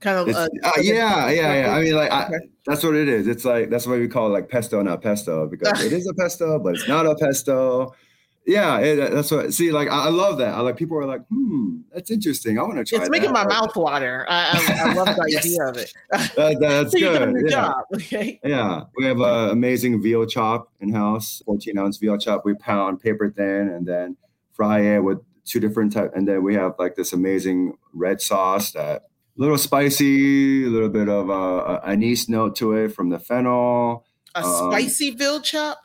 kind 0.00 0.18
of. 0.18 0.28
Uh, 0.34 0.48
uh, 0.62 0.72
yeah, 0.80 1.30
yeah, 1.30 1.62
yeah. 1.62 1.74
I 1.74 1.82
mean, 1.82 1.94
like 1.94 2.10
okay. 2.10 2.34
I, 2.34 2.48
that's 2.66 2.82
what 2.82 2.94
it 2.94 3.08
is. 3.08 3.26
It's 3.26 3.44
like 3.44 3.70
that's 3.70 3.86
why 3.86 3.98
we 3.98 4.08
call 4.08 4.28
it 4.28 4.30
like 4.30 4.48
pesto, 4.48 4.82
not 4.82 5.02
pesto, 5.02 5.46
because 5.46 5.84
it 5.84 5.92
is 5.92 6.06
a 6.06 6.14
pesto, 6.14 6.58
but 6.58 6.74
it's 6.74 6.88
not 6.88 7.06
a 7.06 7.14
pesto 7.14 7.94
yeah, 8.48 8.78
it, 8.78 9.12
that's 9.12 9.30
what. 9.30 9.52
See, 9.52 9.70
like 9.72 9.88
I, 9.90 10.08
love 10.08 10.38
that. 10.38 10.54
I 10.54 10.60
like 10.60 10.78
people 10.78 10.96
are 10.96 11.04
like, 11.04 11.20
hmm, 11.28 11.80
that's 11.92 12.10
interesting. 12.10 12.58
I 12.58 12.62
want 12.62 12.78
to 12.78 12.84
try. 12.84 12.96
It. 12.96 13.02
It's 13.02 13.10
making 13.10 13.30
my 13.30 13.46
mouth 13.46 13.76
water. 13.76 14.24
I, 14.26 14.84
I, 14.84 14.88
I 14.88 14.92
love 14.94 15.06
the 15.08 15.24
yes. 15.28 15.44
idea 15.44 15.64
of 15.64 15.76
it. 15.76 15.92
that, 16.10 16.58
that's 16.58 16.92
so 16.98 16.98
good. 16.98 17.34
yeah. 17.44 17.50
Job, 17.50 17.84
okay. 17.94 18.40
Yeah, 18.42 18.84
we 18.96 19.04
have 19.04 19.20
an 19.20 19.50
amazing 19.50 20.00
veal 20.00 20.24
chop 20.24 20.72
in 20.80 20.94
house, 20.94 21.42
14 21.44 21.76
ounce 21.76 21.98
veal 21.98 22.16
chop. 22.16 22.46
We 22.46 22.54
pound 22.54 23.00
paper 23.00 23.30
thin 23.30 23.68
and 23.68 23.86
then 23.86 24.16
fry 24.54 24.80
it 24.80 25.00
with 25.00 25.18
two 25.44 25.60
different 25.60 25.92
types. 25.92 26.12
And 26.16 26.26
then 26.26 26.42
we 26.42 26.54
have 26.54 26.72
like 26.78 26.96
this 26.96 27.12
amazing 27.12 27.76
red 27.92 28.22
sauce 28.22 28.72
that 28.72 29.07
little 29.38 29.56
spicy, 29.56 30.64
a 30.64 30.68
little 30.68 30.90
bit 30.90 31.08
of 31.08 31.30
a, 31.30 31.32
a 31.32 31.80
anise 31.86 32.28
note 32.28 32.56
to 32.56 32.74
it 32.74 32.90
from 32.90 33.08
the 33.08 33.18
fennel. 33.18 34.04
A 34.34 34.44
um, 34.44 34.72
spicy 34.72 35.10
veal 35.10 35.40
chop. 35.40 35.80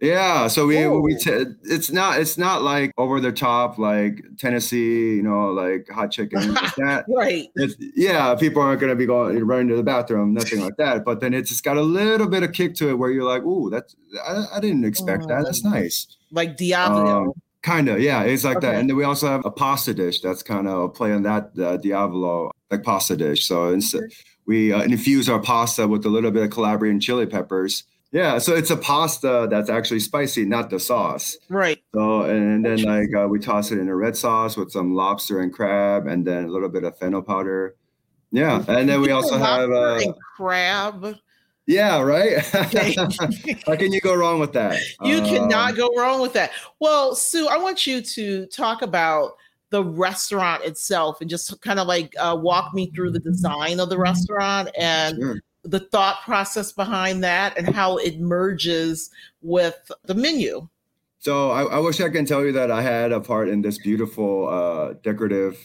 Yeah, 0.00 0.48
so 0.48 0.66
we 0.66 0.76
Whoa. 0.84 1.00
we 1.00 1.16
t- 1.16 1.46
it's 1.62 1.90
not 1.90 2.18
it's 2.20 2.36
not 2.36 2.62
like 2.62 2.92
over 2.98 3.20
the 3.20 3.32
top 3.32 3.78
like 3.78 4.22
Tennessee, 4.38 5.14
you 5.14 5.22
know, 5.22 5.50
like 5.52 5.88
hot 5.88 6.10
chicken 6.10 6.52
like 6.52 6.74
that. 6.76 7.04
right. 7.08 7.48
It's, 7.54 7.76
yeah, 7.96 8.34
people 8.34 8.60
aren't 8.60 8.80
going 8.80 8.90
to 8.90 8.96
be 8.96 9.06
going 9.06 9.38
running 9.46 9.68
to 9.68 9.76
the 9.76 9.82
bathroom, 9.82 10.34
nothing 10.34 10.60
like 10.60 10.76
that. 10.76 11.04
But 11.04 11.20
then 11.20 11.32
it's 11.32 11.48
just 11.48 11.64
got 11.64 11.76
a 11.76 11.82
little 11.82 12.28
bit 12.28 12.42
of 12.42 12.52
kick 12.52 12.74
to 12.76 12.90
it 12.90 12.94
where 12.94 13.10
you're 13.10 13.24
like, 13.24 13.44
"Ooh, 13.44 13.70
that's 13.70 13.94
I, 14.26 14.44
I 14.56 14.60
didn't 14.60 14.84
expect 14.84 15.28
that. 15.28 15.44
That's 15.44 15.64
nice." 15.64 16.08
Like 16.30 16.56
Diablo. 16.56 17.22
Um, 17.22 17.32
kind 17.64 17.88
of, 17.88 18.00
yeah, 18.00 18.22
it's 18.22 18.44
like 18.44 18.58
okay. 18.58 18.68
that. 18.68 18.74
And 18.76 18.88
then 18.88 18.96
we 18.96 19.02
also 19.02 19.26
have 19.26 19.44
a 19.44 19.50
pasta 19.50 19.92
dish 19.92 20.20
that's 20.20 20.44
kind 20.44 20.68
of 20.68 20.94
playing 20.94 21.22
that 21.24 21.50
uh, 21.58 21.78
Diavolo 21.78 22.52
like 22.70 22.84
pasta 22.84 23.16
dish. 23.16 23.48
So 23.48 23.72
instead, 23.72 24.04
we 24.46 24.72
uh, 24.72 24.82
infuse 24.82 25.28
our 25.28 25.40
pasta 25.40 25.88
with 25.88 26.06
a 26.06 26.08
little 26.08 26.30
bit 26.30 26.44
of 26.44 26.50
Calabrian 26.50 27.00
chili 27.00 27.26
peppers 27.26 27.84
yeah, 28.14 28.38
so 28.38 28.54
it's 28.54 28.70
a 28.70 28.76
pasta 28.76 29.48
that's 29.50 29.68
actually 29.68 29.98
spicy, 29.98 30.44
not 30.44 30.70
the 30.70 30.78
sauce. 30.78 31.36
Right. 31.48 31.82
So 31.92 32.22
and 32.22 32.64
then 32.64 32.80
like 32.82 33.12
uh, 33.12 33.26
we 33.26 33.40
toss 33.40 33.72
it 33.72 33.80
in 33.80 33.88
a 33.88 33.96
red 33.96 34.16
sauce 34.16 34.56
with 34.56 34.70
some 34.70 34.94
lobster 34.94 35.40
and 35.40 35.52
crab, 35.52 36.06
and 36.06 36.24
then 36.24 36.44
a 36.44 36.46
little 36.46 36.68
bit 36.68 36.84
of 36.84 36.96
fennel 36.96 37.22
powder. 37.22 37.74
Yeah, 38.30 38.64
and 38.68 38.88
then 38.88 39.00
we 39.00 39.10
also 39.10 39.36
have 39.36 39.68
uh, 39.68 40.12
crab. 40.36 41.16
Yeah, 41.66 42.00
right. 42.00 42.44
How 43.66 43.76
can 43.76 43.92
you 43.92 44.00
go 44.00 44.14
wrong 44.14 44.38
with 44.38 44.52
that? 44.52 44.78
You 45.02 45.18
um, 45.18 45.24
cannot 45.24 45.76
go 45.76 45.88
wrong 45.96 46.20
with 46.20 46.34
that. 46.34 46.50
Well, 46.78 47.14
Soo, 47.14 47.48
I 47.48 47.56
want 47.56 47.86
you 47.86 48.02
to 48.02 48.46
talk 48.46 48.82
about 48.82 49.36
the 49.70 49.82
restaurant 49.82 50.62
itself 50.64 51.20
and 51.20 51.30
just 51.30 51.60
kind 51.62 51.80
of 51.80 51.86
like 51.86 52.14
uh, 52.20 52.36
walk 52.38 52.74
me 52.74 52.90
through 52.94 53.12
the 53.12 53.18
design 53.18 53.80
of 53.80 53.88
the 53.88 53.98
restaurant 53.98 54.68
and. 54.78 55.16
Sure 55.18 55.40
the 55.64 55.80
thought 55.80 56.20
process 56.22 56.72
behind 56.72 57.24
that 57.24 57.56
and 57.56 57.74
how 57.74 57.96
it 57.96 58.20
merges 58.20 59.10
with 59.40 59.90
the 60.04 60.14
menu. 60.14 60.68
So 61.18 61.50
I, 61.50 61.62
I, 61.62 61.78
wish 61.78 62.00
I 62.00 62.10
can 62.10 62.26
tell 62.26 62.44
you 62.44 62.52
that 62.52 62.70
I 62.70 62.82
had 62.82 63.12
a 63.12 63.20
part 63.20 63.48
in 63.48 63.62
this 63.62 63.78
beautiful, 63.78 64.48
uh, 64.48 64.94
decorative, 65.02 65.58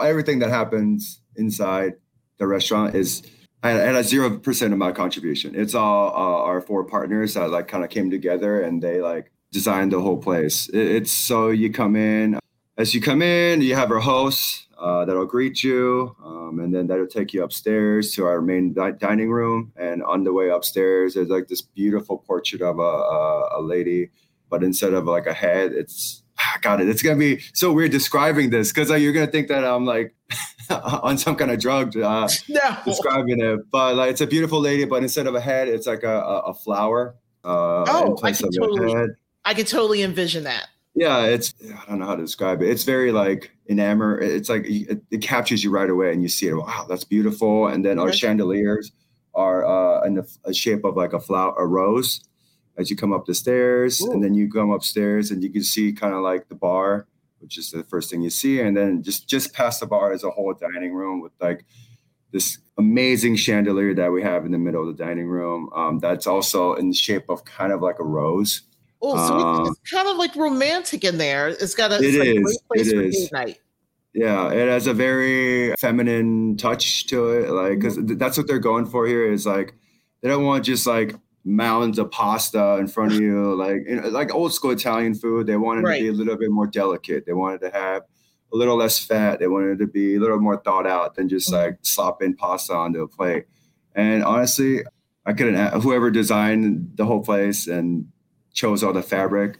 everything 0.00 0.38
that 0.38 0.50
happens 0.50 1.20
inside 1.34 1.94
the 2.38 2.46
restaurant 2.46 2.94
is 2.94 3.22
at 3.62 3.94
a 3.94 4.02
zero 4.02 4.38
percent 4.38 4.72
of 4.72 4.78
my 4.78 4.92
contribution. 4.92 5.54
It's 5.54 5.74
all 5.74 6.08
uh, 6.08 6.44
our 6.44 6.60
four 6.60 6.84
partners 6.84 7.34
that 7.34 7.50
like 7.50 7.68
kind 7.68 7.84
of 7.84 7.90
came 7.90 8.10
together 8.10 8.62
and 8.62 8.82
they 8.82 9.00
like 9.00 9.32
designed 9.52 9.92
the 9.92 10.00
whole 10.00 10.16
place. 10.16 10.68
It, 10.68 10.78
it's 10.78 11.12
so 11.12 11.50
you 11.50 11.72
come 11.72 11.96
in, 11.96 12.38
as 12.78 12.94
you 12.94 13.00
come 13.00 13.22
in, 13.22 13.60
you 13.60 13.74
have 13.74 13.90
our 13.90 14.00
hosts 14.00 14.66
uh, 14.78 15.04
that'll 15.04 15.26
greet 15.26 15.62
you, 15.62 16.16
um, 16.24 16.58
and 16.58 16.74
then 16.74 16.86
that'll 16.86 17.06
take 17.06 17.34
you 17.34 17.44
upstairs 17.44 18.12
to 18.12 18.24
our 18.24 18.40
main 18.40 18.72
di- 18.72 18.92
dining 18.92 19.30
room. 19.30 19.72
And 19.76 20.02
on 20.02 20.24
the 20.24 20.32
way 20.32 20.48
upstairs, 20.48 21.14
there's 21.14 21.28
like 21.28 21.48
this 21.48 21.60
beautiful 21.60 22.16
portrait 22.16 22.62
of 22.62 22.78
a, 22.78 22.82
a, 22.82 23.60
a 23.60 23.62
lady, 23.62 24.10
but 24.48 24.64
instead 24.64 24.94
of 24.94 25.04
like 25.04 25.26
a 25.26 25.34
head, 25.34 25.72
it's 25.72 26.22
I 26.38 26.56
got 26.62 26.80
it. 26.80 26.88
It's 26.88 27.02
gonna 27.02 27.16
be 27.16 27.42
so 27.52 27.72
weird 27.72 27.90
describing 27.90 28.48
this 28.48 28.72
because 28.72 28.88
like, 28.88 29.02
you're 29.02 29.12
gonna 29.12 29.26
think 29.26 29.48
that 29.48 29.64
I'm 29.64 29.84
like 29.84 30.14
on 30.70 31.18
some 31.18 31.36
kind 31.36 31.50
of 31.50 31.58
drug 31.58 31.96
uh, 31.96 32.28
no. 32.48 32.76
describing 32.84 33.40
it. 33.40 33.70
But 33.70 33.96
like 33.96 34.10
it's 34.10 34.20
a 34.20 34.26
beautiful 34.26 34.60
lady, 34.60 34.84
but 34.84 35.02
instead 35.02 35.26
of 35.26 35.34
a 35.34 35.40
head, 35.40 35.68
it's 35.68 35.86
like 35.86 36.02
a, 36.02 36.20
a, 36.20 36.38
a 36.40 36.54
flower. 36.54 37.14
Uh, 37.44 37.84
oh, 37.88 38.18
I 38.22 38.32
can 38.32 38.50
totally, 38.52 39.08
I 39.44 39.54
can 39.54 39.64
totally 39.64 40.02
envision 40.02 40.44
that 40.44 40.68
yeah 40.94 41.24
it's 41.24 41.54
i 41.86 41.88
don't 41.88 42.00
know 42.00 42.06
how 42.06 42.16
to 42.16 42.22
describe 42.22 42.62
it 42.62 42.68
it's 42.68 42.84
very 42.84 43.12
like 43.12 43.52
enamored. 43.68 44.22
it's 44.22 44.48
like 44.48 44.64
it, 44.66 45.00
it 45.10 45.22
captures 45.22 45.62
you 45.62 45.70
right 45.70 45.88
away 45.88 46.12
and 46.12 46.22
you 46.22 46.28
see 46.28 46.48
it 46.48 46.54
wow 46.54 46.84
that's 46.88 47.04
beautiful 47.04 47.68
and 47.68 47.84
then 47.84 47.98
our 47.98 48.12
chandeliers 48.12 48.92
are 49.34 49.64
uh 49.64 50.02
in 50.02 50.14
the 50.14 50.54
shape 50.54 50.84
of 50.84 50.96
like 50.96 51.12
a 51.12 51.20
flower 51.20 51.54
a 51.58 51.66
rose 51.66 52.22
as 52.76 52.90
you 52.90 52.96
come 52.96 53.12
up 53.12 53.24
the 53.26 53.34
stairs 53.34 54.02
Ooh. 54.02 54.10
and 54.10 54.22
then 54.22 54.34
you 54.34 54.50
come 54.50 54.70
upstairs 54.70 55.30
and 55.30 55.42
you 55.42 55.50
can 55.50 55.62
see 55.62 55.92
kind 55.92 56.14
of 56.14 56.22
like 56.22 56.48
the 56.48 56.54
bar 56.54 57.06
which 57.40 57.58
is 57.58 57.70
the 57.70 57.82
first 57.84 58.10
thing 58.10 58.22
you 58.22 58.30
see 58.30 58.60
and 58.60 58.76
then 58.76 59.02
just 59.02 59.28
just 59.28 59.52
past 59.52 59.80
the 59.80 59.86
bar 59.86 60.12
is 60.12 60.24
a 60.24 60.30
whole 60.30 60.54
dining 60.54 60.94
room 60.94 61.20
with 61.20 61.32
like 61.40 61.64
this 62.32 62.58
amazing 62.78 63.34
chandelier 63.34 63.94
that 63.94 64.12
we 64.12 64.22
have 64.22 64.46
in 64.46 64.52
the 64.52 64.58
middle 64.58 64.88
of 64.88 64.96
the 64.96 65.04
dining 65.04 65.26
room 65.26 65.68
um, 65.74 65.98
that's 65.98 66.26
also 66.26 66.74
in 66.74 66.88
the 66.88 66.94
shape 66.94 67.24
of 67.28 67.44
kind 67.44 67.72
of 67.72 67.82
like 67.82 67.98
a 67.98 68.04
rose 68.04 68.62
Oh, 69.02 69.16
so 69.28 69.34
um, 69.34 69.66
it's 69.66 69.90
kind 69.90 70.08
of 70.08 70.16
like 70.16 70.36
romantic 70.36 71.04
in 71.04 71.18
there. 71.18 71.48
It's 71.48 71.74
got 71.74 71.90
a 71.90 71.96
it 71.96 72.18
like 72.18 72.28
is, 72.28 72.62
place 72.68 72.92
it 72.92 73.28
for 73.28 73.34
night. 73.34 73.58
Yeah, 74.12 74.50
it 74.52 74.68
has 74.68 74.86
a 74.86 74.94
very 74.94 75.74
feminine 75.76 76.56
touch 76.56 77.06
to 77.06 77.30
it. 77.30 77.50
Like, 77.50 77.78
because 77.78 77.96
that's 78.18 78.36
what 78.36 78.46
they're 78.46 78.58
going 78.58 78.86
for 78.86 79.06
here 79.06 79.30
is 79.32 79.46
like, 79.46 79.74
they 80.20 80.28
don't 80.28 80.44
want 80.44 80.64
just 80.64 80.86
like 80.86 81.14
mounds 81.44 81.98
of 81.98 82.10
pasta 82.10 82.76
in 82.76 82.86
front 82.86 83.12
of 83.12 83.20
you, 83.20 83.54
like 83.54 83.82
you 83.88 84.00
know, 84.00 84.08
like 84.08 84.34
old 84.34 84.52
school 84.52 84.70
Italian 84.70 85.14
food. 85.14 85.46
They 85.46 85.56
wanted 85.56 85.84
right. 85.84 85.98
to 85.98 86.02
be 86.02 86.08
a 86.08 86.12
little 86.12 86.36
bit 86.36 86.50
more 86.50 86.66
delicate. 86.66 87.26
They 87.26 87.32
wanted 87.32 87.60
to 87.62 87.70
have 87.70 88.02
a 88.52 88.56
little 88.56 88.76
less 88.76 88.98
fat. 88.98 89.38
They 89.38 89.46
wanted 89.48 89.78
to 89.78 89.86
be 89.86 90.16
a 90.16 90.20
little 90.20 90.40
more 90.40 90.56
thought 90.56 90.86
out 90.86 91.14
than 91.14 91.28
just 91.28 91.50
mm-hmm. 91.50 91.70
like 91.70 91.78
slopping 91.82 92.36
pasta 92.36 92.74
onto 92.74 93.02
a 93.02 93.08
plate. 93.08 93.46
And 93.94 94.22
honestly, 94.24 94.82
I 95.26 95.32
couldn't. 95.32 95.82
Whoever 95.82 96.10
designed 96.10 96.92
the 96.94 97.06
whole 97.06 97.22
place 97.22 97.66
and 97.66 98.06
chose 98.52 98.82
all 98.82 98.92
the 98.92 99.02
fabric. 99.02 99.58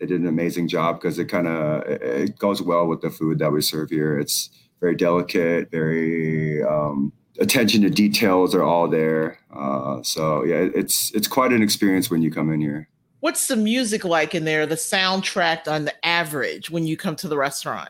They 0.00 0.06
did 0.06 0.20
an 0.20 0.26
amazing 0.26 0.68
job 0.68 1.00
because 1.00 1.18
it 1.18 1.26
kind 1.26 1.46
of 1.46 1.82
it 1.86 2.38
goes 2.38 2.60
well 2.60 2.86
with 2.86 3.00
the 3.00 3.10
food 3.10 3.38
that 3.38 3.52
we 3.52 3.60
serve 3.60 3.90
here. 3.90 4.18
It's 4.18 4.50
very 4.80 4.96
delicate, 4.96 5.70
very 5.70 6.62
um, 6.62 7.12
attention 7.38 7.82
to 7.82 7.90
details 7.90 8.54
are 8.54 8.62
all 8.62 8.88
there. 8.88 9.38
Uh, 9.54 10.02
so 10.02 10.44
yeah, 10.44 10.68
it's 10.74 11.12
it's 11.14 11.28
quite 11.28 11.52
an 11.52 11.62
experience 11.62 12.10
when 12.10 12.22
you 12.22 12.30
come 12.30 12.50
in 12.52 12.60
here. 12.60 12.88
What's 13.20 13.46
the 13.46 13.56
music 13.56 14.04
like 14.04 14.34
in 14.34 14.44
there? 14.44 14.66
The 14.66 14.74
soundtrack 14.74 15.66
on 15.66 15.86
the 15.86 16.06
average 16.06 16.70
when 16.70 16.86
you 16.86 16.96
come 16.96 17.16
to 17.16 17.28
the 17.28 17.38
restaurant? 17.38 17.88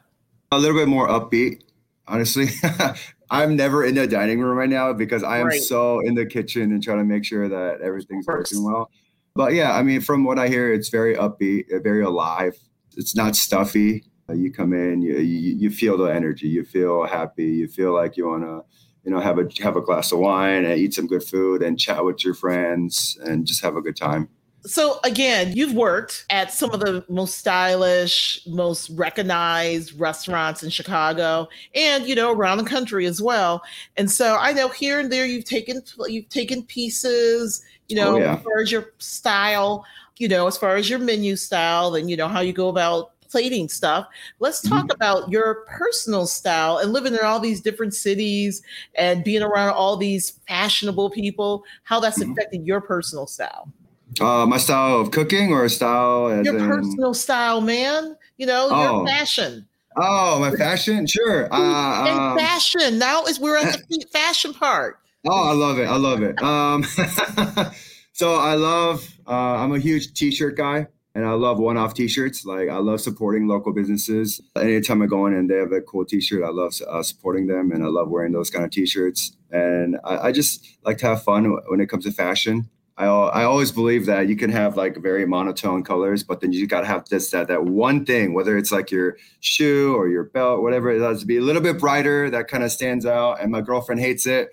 A 0.52 0.58
little 0.58 0.76
bit 0.76 0.86
more 0.86 1.08
upbeat, 1.08 1.62
honestly. 2.06 2.46
I'm 3.30 3.56
never 3.56 3.84
in 3.84 3.96
the 3.96 4.06
dining 4.06 4.40
room 4.40 4.56
right 4.56 4.68
now 4.68 4.92
because 4.92 5.24
I 5.24 5.38
am 5.38 5.46
right. 5.46 5.60
so 5.60 5.98
in 6.00 6.14
the 6.14 6.24
kitchen 6.24 6.70
and 6.70 6.80
trying 6.80 6.98
to 6.98 7.04
make 7.04 7.24
sure 7.24 7.48
that 7.48 7.80
everything's 7.80 8.26
working 8.26 8.62
well. 8.62 8.90
But 9.34 9.54
yeah, 9.54 9.74
I 9.74 9.82
mean, 9.82 10.00
from 10.00 10.22
what 10.22 10.38
I 10.38 10.46
hear, 10.46 10.72
it's 10.72 10.88
very 10.88 11.16
upbeat, 11.16 11.72
uh, 11.72 11.80
very 11.80 12.04
alive. 12.04 12.56
It's 12.96 13.16
not 13.16 13.34
stuffy. 13.34 14.04
Uh, 14.28 14.34
you 14.34 14.52
come 14.52 14.72
in, 14.72 15.02
you, 15.02 15.18
you, 15.18 15.56
you 15.56 15.70
feel 15.70 15.98
the 15.98 16.04
energy, 16.04 16.46
you 16.46 16.64
feel 16.64 17.04
happy, 17.04 17.46
you 17.46 17.66
feel 17.66 17.92
like 17.92 18.16
you 18.16 18.28
want 18.28 18.44
to, 18.44 18.62
you 19.04 19.10
know, 19.10 19.20
have 19.20 19.38
a 19.38 19.48
have 19.62 19.76
a 19.76 19.80
glass 19.80 20.12
of 20.12 20.18
wine 20.18 20.64
and 20.64 20.78
eat 20.78 20.94
some 20.94 21.06
good 21.06 21.22
food 21.22 21.62
and 21.62 21.78
chat 21.78 22.04
with 22.04 22.24
your 22.24 22.34
friends 22.34 23.18
and 23.24 23.46
just 23.46 23.60
have 23.62 23.76
a 23.76 23.82
good 23.82 23.96
time. 23.96 24.28
So 24.66 24.98
again, 25.04 25.52
you've 25.54 25.74
worked 25.74 26.24
at 26.30 26.50
some 26.50 26.70
of 26.70 26.80
the 26.80 27.04
most 27.10 27.36
stylish, 27.36 28.40
most 28.46 28.88
recognized 28.90 30.00
restaurants 30.00 30.62
in 30.62 30.70
Chicago 30.70 31.48
and 31.74 32.06
you 32.06 32.14
know 32.14 32.32
around 32.32 32.58
the 32.58 32.64
country 32.64 33.04
as 33.04 33.20
well. 33.20 33.62
And 33.98 34.10
so 34.10 34.36
I 34.36 34.52
know 34.52 34.68
here 34.68 34.98
and 34.98 35.12
there 35.12 35.26
you've 35.26 35.44
taken 35.44 35.82
you've 36.06 36.30
taken 36.30 36.62
pieces, 36.62 37.62
you 37.88 37.96
know, 37.96 38.14
oh, 38.14 38.18
yeah. 38.18 38.36
as 38.36 38.42
far 38.42 38.60
as 38.62 38.72
your 38.72 38.92
style, 38.98 39.84
you 40.16 40.28
know, 40.28 40.46
as 40.46 40.56
far 40.56 40.76
as 40.76 40.88
your 40.88 40.98
menu 40.98 41.36
style 41.36 41.94
and 41.94 42.08
you 42.08 42.16
know 42.16 42.28
how 42.28 42.40
you 42.40 42.54
go 42.54 42.70
about 42.70 43.13
plating 43.34 43.68
stuff. 43.68 44.06
Let's 44.38 44.60
talk 44.60 44.84
mm-hmm. 44.84 44.92
about 44.92 45.28
your 45.28 45.64
personal 45.66 46.24
style 46.24 46.78
and 46.78 46.92
living 46.92 47.14
in 47.14 47.18
all 47.24 47.40
these 47.40 47.60
different 47.60 47.92
cities 47.92 48.62
and 48.94 49.24
being 49.24 49.42
around 49.42 49.70
all 49.70 49.96
these 49.96 50.38
fashionable 50.46 51.10
people, 51.10 51.64
how 51.82 51.98
that's 51.98 52.20
mm-hmm. 52.20 52.30
affected 52.30 52.64
your 52.64 52.80
personal 52.80 53.26
style. 53.26 53.72
Uh, 54.20 54.46
my 54.46 54.56
style 54.56 55.00
of 55.00 55.10
cooking 55.10 55.52
or 55.52 55.68
style 55.68 56.28
as 56.28 56.46
your 56.46 56.58
in... 56.58 56.68
personal 56.68 57.12
style, 57.12 57.60
man. 57.60 58.16
You 58.36 58.46
know, 58.46 58.68
oh. 58.70 58.98
your 58.98 59.06
fashion. 59.08 59.66
Oh, 59.96 60.38
my 60.38 60.50
fashion, 60.56 61.04
sure. 61.04 61.52
Uh, 61.52 62.06
and 62.06 62.20
um, 62.20 62.38
fashion. 62.38 63.00
Now 63.00 63.24
is 63.24 63.40
we're 63.40 63.56
at 63.56 63.82
the 63.88 64.06
fashion 64.12 64.54
part. 64.54 65.00
Oh, 65.26 65.50
I 65.50 65.54
love 65.54 65.80
it. 65.80 65.88
I 65.88 65.96
love 65.96 66.22
it. 66.22 66.40
Um, 66.40 66.84
so 68.12 68.36
I 68.36 68.54
love. 68.54 69.04
Uh, 69.26 69.56
I'm 69.56 69.74
a 69.74 69.80
huge 69.80 70.14
t-shirt 70.14 70.56
guy, 70.56 70.86
and 71.14 71.24
I 71.24 71.32
love 71.32 71.58
one-off 71.58 71.94
t-shirts. 71.94 72.44
Like 72.44 72.68
I 72.68 72.78
love 72.78 73.00
supporting 73.00 73.46
local 73.46 73.72
businesses. 73.72 74.40
Anytime 74.56 75.02
I 75.02 75.06
go 75.06 75.26
in 75.26 75.34
and 75.34 75.48
they 75.48 75.56
have 75.56 75.72
a 75.72 75.80
cool 75.80 76.04
t-shirt, 76.04 76.42
I 76.42 76.50
love 76.50 76.74
uh, 76.88 77.02
supporting 77.02 77.46
them, 77.46 77.70
and 77.72 77.84
I 77.84 77.88
love 77.88 78.08
wearing 78.08 78.32
those 78.32 78.50
kind 78.50 78.64
of 78.64 78.70
t-shirts. 78.70 79.36
And 79.50 79.98
I, 80.04 80.28
I 80.28 80.32
just 80.32 80.66
like 80.84 80.98
to 80.98 81.06
have 81.06 81.22
fun 81.22 81.44
when 81.68 81.80
it 81.80 81.88
comes 81.88 82.04
to 82.04 82.12
fashion. 82.12 82.68
I, 82.96 83.06
I 83.06 83.44
always 83.44 83.72
believe 83.72 84.06
that 84.06 84.28
you 84.28 84.36
can 84.36 84.50
have 84.50 84.76
like 84.76 84.96
very 84.98 85.26
monotone 85.26 85.82
colors, 85.82 86.22
but 86.22 86.40
then 86.40 86.52
you 86.52 86.66
got 86.68 86.82
to 86.82 86.86
have 86.86 87.08
this 87.08 87.30
that 87.30 87.48
that 87.48 87.64
one 87.64 88.04
thing, 88.04 88.34
whether 88.34 88.56
it's 88.56 88.70
like 88.70 88.92
your 88.92 89.16
shoe 89.40 89.96
or 89.96 90.08
your 90.08 90.24
belt, 90.24 90.62
whatever 90.62 90.90
it 90.90 91.00
has 91.00 91.20
to 91.20 91.26
be 91.26 91.36
a 91.36 91.40
little 91.40 91.62
bit 91.62 91.78
brighter 91.78 92.30
that 92.30 92.46
kind 92.46 92.62
of 92.62 92.70
stands 92.70 93.04
out. 93.04 93.40
And 93.40 93.50
my 93.50 93.62
girlfriend 93.62 94.00
hates 94.00 94.26
it, 94.26 94.50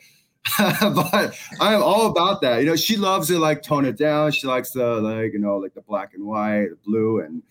but 0.57 1.37
I'm 1.59 1.83
all 1.83 2.07
about 2.07 2.41
that. 2.41 2.59
You 2.59 2.65
know, 2.65 2.75
she 2.75 2.97
loves 2.97 3.27
to 3.27 3.39
like 3.39 3.61
tone 3.61 3.85
it 3.85 3.97
down. 3.97 4.31
She 4.31 4.47
likes 4.47 4.71
the 4.71 4.95
like 5.01 5.33
you 5.33 5.39
know 5.39 5.57
like 5.57 5.73
the 5.73 5.81
black 5.81 6.13
and 6.13 6.25
white, 6.25 6.69
blue 6.85 7.19
and 7.19 7.43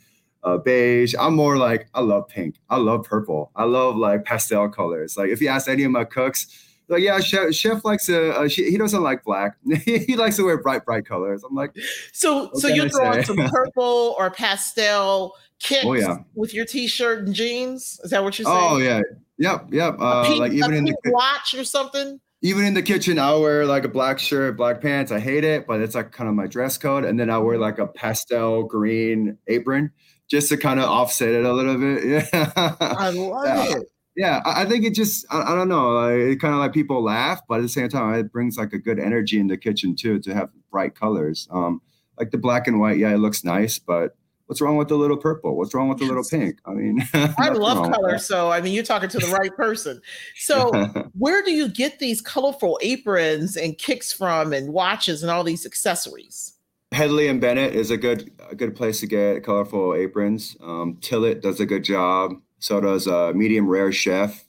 uh, 0.43 0.59
beige. 0.59 1.15
I'm 1.19 1.35
more 1.35 1.57
like 1.57 1.89
I 1.95 2.01
love 2.01 2.29
pink. 2.29 2.57
I 2.69 2.77
love 2.77 3.05
purple. 3.05 3.51
I 3.55 3.65
love 3.65 3.97
like 3.97 4.25
pastel 4.25 4.69
colors. 4.69 5.17
Like 5.17 5.31
if 5.31 5.41
you 5.41 5.49
ask 5.49 5.69
any 5.69 5.85
of 5.85 5.93
my 5.93 6.05
cooks 6.05 6.67
like, 6.91 7.05
yeah, 7.05 7.21
chef, 7.21 7.55
chef 7.55 7.85
likes 7.85 8.07
to. 8.07 8.33
Uh, 8.33 8.49
she, 8.49 8.69
he 8.69 8.77
doesn't 8.77 9.03
like 9.03 9.23
black. 9.23 9.57
he 9.85 10.17
likes 10.17 10.37
to 10.37 10.45
wear 10.45 10.59
bright, 10.59 10.85
bright 10.85 11.07
colors. 11.07 11.45
I'm 11.45 11.55
like, 11.55 11.73
so, 12.13 12.51
so 12.55 12.67
you 12.67 12.89
throw 12.89 13.13
on 13.13 13.25
some 13.25 13.37
purple 13.51 14.17
or 14.19 14.31
pastel 14.31 15.37
kicks 15.61 15.85
oh, 15.85 15.93
yeah. 15.93 16.19
with 16.35 16.53
your 16.53 16.65
t-shirt 16.65 17.27
and 17.27 17.35
jeans. 17.35 18.01
Is 18.03 18.11
that 18.11 18.25
what 18.25 18.39
you're 18.39 18.47
saying? 18.47 18.59
Oh 18.59 18.79
yeah, 18.79 19.03
yep, 19.39 19.67
yep. 19.71 19.97
Uh, 20.01 20.27
pink, 20.27 20.41
like 20.41 20.53
even 20.53 20.75
in 20.75 20.85
the 20.85 20.97
watch 21.07 21.55
or 21.55 21.65
something. 21.65 22.21
Even 22.43 22.65
in 22.65 22.75
the 22.75 22.83
kitchen, 22.83 23.19
I'll 23.19 23.43
wear 23.43 23.67
like 23.67 23.85
a 23.85 23.89
black 23.89 24.19
shirt, 24.19 24.57
black 24.57 24.81
pants. 24.81 25.13
I 25.13 25.21
hate 25.21 25.45
it, 25.45 25.67
but 25.67 25.81
it's 25.81 25.95
like 25.95 26.11
kind 26.11 26.29
of 26.29 26.35
my 26.35 26.47
dress 26.47 26.79
code. 26.79 27.05
And 27.05 27.21
then 27.21 27.29
I'll 27.29 27.45
wear 27.45 27.59
like 27.59 27.79
a 27.79 27.87
pastel 27.87 28.63
green 28.63 29.37
apron 29.47 29.91
just 30.31 30.49
to 30.49 30.57
kind 30.57 30.81
of 30.81 30.87
offset 30.87 31.29
it 31.31 31.45
a 31.45 31.53
little 31.53 31.77
bit. 31.77 32.29
Yeah, 32.33 32.77
I 32.81 33.11
love 33.11 33.45
yeah. 33.45 33.77
it 33.77 33.89
yeah 34.17 34.43
i 34.45 34.65
think 34.65 34.85
it 34.85 34.95
just 34.95 35.25
i, 35.31 35.53
I 35.53 35.55
don't 35.55 35.69
know 35.69 35.93
like, 35.93 36.15
it 36.15 36.41
kind 36.41 36.53
of 36.53 36.61
like 36.61 36.73
people 36.73 37.03
laugh 37.03 37.41
but 37.49 37.59
at 37.59 37.63
the 37.63 37.69
same 37.69 37.89
time 37.89 38.15
it 38.15 38.33
brings 38.33 38.57
like 38.59 38.73
a 38.73 38.79
good 38.79 38.99
energy 38.99 39.39
in 39.39 39.47
the 39.47 39.57
kitchen 39.57 39.97
too 39.97 40.19
to 40.21 40.35
have 40.35 40.51
bright 40.71 40.95
colors 40.95 41.49
um 41.51 41.81
like 42.19 42.31
the 42.31 42.39
black 42.39 42.67
and 42.67 42.81
white 42.81 42.99
yeah 42.99 43.13
it 43.15 43.19
looks 43.19 43.45
nice 43.45 43.79
but 43.79 44.17
what's 44.51 44.61
wrong 44.61 44.77
with 44.77 44.89
the 44.89 44.97
little 44.97 45.17
purple 45.17 45.57
what's 45.57 45.73
wrong 45.75 45.89
with 45.89 45.99
the 45.99 46.05
little 46.05 46.25
pink 46.25 46.59
i 46.67 46.73
mean 46.73 47.01
i 47.39 47.51
love 47.51 47.89
color 47.93 48.19
so 48.19 48.51
i 48.51 48.61
mean 48.61 48.75
you're 48.75 48.83
talking 48.83 49.09
to 49.09 49.21
the 49.21 49.29
right 49.29 49.55
person 49.57 50.03
so 50.35 50.73
where 51.17 51.41
do 51.41 51.53
you 51.53 51.69
get 51.69 52.01
these 52.01 52.21
colorful 52.21 52.77
aprons 52.83 53.57
and 53.57 53.79
kicks 53.79 54.13
from 54.13 54.53
and 54.53 54.73
watches 54.73 55.23
and 55.23 55.31
all 55.31 55.45
these 55.45 55.65
accessories 55.65 56.55
Hedley 56.91 57.29
and 57.29 57.41
Bennett 57.41 57.77
is 57.77 57.93
a 57.93 57.97
good 57.97 58.33
a 58.51 58.57
good 58.57 58.75
place 58.75 58.99
to 58.99 59.07
get 59.07 59.45
colorful 59.45 59.95
aprons. 59.95 60.57
Um, 60.61 60.97
Tilit 60.97 61.41
does 61.41 61.61
a 61.61 61.65
good 61.65 61.85
job. 61.85 62.33
So 62.59 62.81
does 62.81 63.07
uh, 63.07 63.31
Medium 63.33 63.69
Rare 63.69 63.93
Chef. 63.93 64.45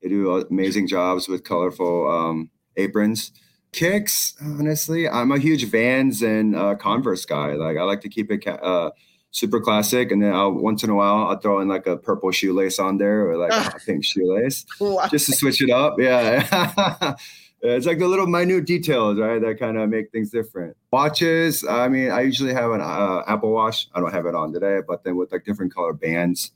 They 0.00 0.08
do 0.08 0.36
amazing 0.48 0.86
jobs 0.86 1.28
with 1.28 1.42
colorful 1.42 2.08
um, 2.08 2.48
aprons. 2.76 3.32
Kicks, 3.72 4.34
honestly, 4.40 5.08
I'm 5.08 5.32
a 5.32 5.38
huge 5.38 5.64
Vans 5.66 6.22
and 6.22 6.56
uh, 6.56 6.76
Converse 6.76 7.24
guy. 7.24 7.54
Like 7.54 7.76
I 7.76 7.82
like 7.82 8.00
to 8.02 8.08
keep 8.08 8.30
it 8.30 8.46
uh, 8.46 8.90
super 9.30 9.60
classic, 9.60 10.10
and 10.10 10.22
then 10.22 10.32
I'll 10.32 10.52
once 10.52 10.82
in 10.82 10.90
a 10.90 10.94
while 10.94 11.26
I'll 11.28 11.38
throw 11.38 11.60
in 11.60 11.68
like 11.68 11.86
a 11.86 11.96
purple 11.96 12.30
shoelace 12.30 12.78
on 12.78 12.98
there 12.98 13.28
or 13.28 13.36
like 13.36 13.52
a 13.74 13.78
pink 13.84 14.04
shoelace 14.04 14.64
just 15.10 15.26
to 15.26 15.32
switch 15.32 15.62
it 15.62 15.70
up. 15.70 15.98
Yeah. 15.98 17.14
it's 17.62 17.86
like 17.86 17.98
the 17.98 18.08
little 18.08 18.26
minute 18.26 18.64
details, 18.64 19.18
right, 19.18 19.40
that 19.40 19.58
kind 19.58 19.76
of 19.76 19.88
make 19.88 20.10
things 20.10 20.30
different. 20.30 20.76
Watches, 20.92 21.64
I 21.64 21.88
mean, 21.88 22.10
I 22.10 22.22
usually 22.22 22.52
have 22.52 22.70
an 22.70 22.80
uh, 22.80 23.22
Apple 23.26 23.52
Watch. 23.52 23.88
I 23.94 24.00
don't 24.00 24.12
have 24.12 24.26
it 24.26 24.34
on 24.34 24.52
today, 24.52 24.80
but 24.86 25.04
then 25.04 25.16
with 25.16 25.32
like 25.32 25.44
different 25.44 25.74
color 25.74 25.92
bands 25.92 26.52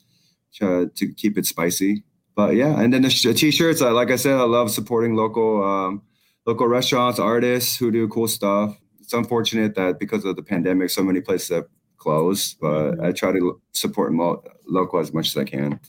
to, 0.54 0.88
to 0.94 1.12
keep 1.12 1.36
it 1.38 1.46
spicy. 1.46 2.02
But 2.34 2.56
yeah, 2.56 2.80
and 2.80 2.92
then 2.92 3.02
the 3.02 3.08
t-shirts. 3.08 3.80
I, 3.80 3.90
like 3.90 4.10
I 4.10 4.16
said, 4.16 4.34
I 4.34 4.42
love 4.42 4.70
supporting 4.70 5.14
local 5.14 5.62
um, 5.62 6.02
local 6.46 6.66
restaurants, 6.66 7.20
artists 7.20 7.76
who 7.76 7.92
do 7.92 8.08
cool 8.08 8.26
stuff. 8.26 8.76
It's 8.98 9.12
unfortunate 9.12 9.76
that 9.76 10.00
because 10.00 10.24
of 10.24 10.34
the 10.34 10.42
pandemic, 10.42 10.90
so 10.90 11.02
many 11.04 11.20
places 11.20 11.50
have 11.50 11.66
closed. 12.04 12.58
But 12.60 12.92
mm-hmm. 12.92 13.04
I 13.04 13.12
try 13.12 13.32
to 13.32 13.60
support 13.72 14.12
mo- 14.12 14.44
local 14.66 15.00
as 15.00 15.12
much 15.12 15.28
as 15.28 15.36
I 15.36 15.44
can. 15.44 15.80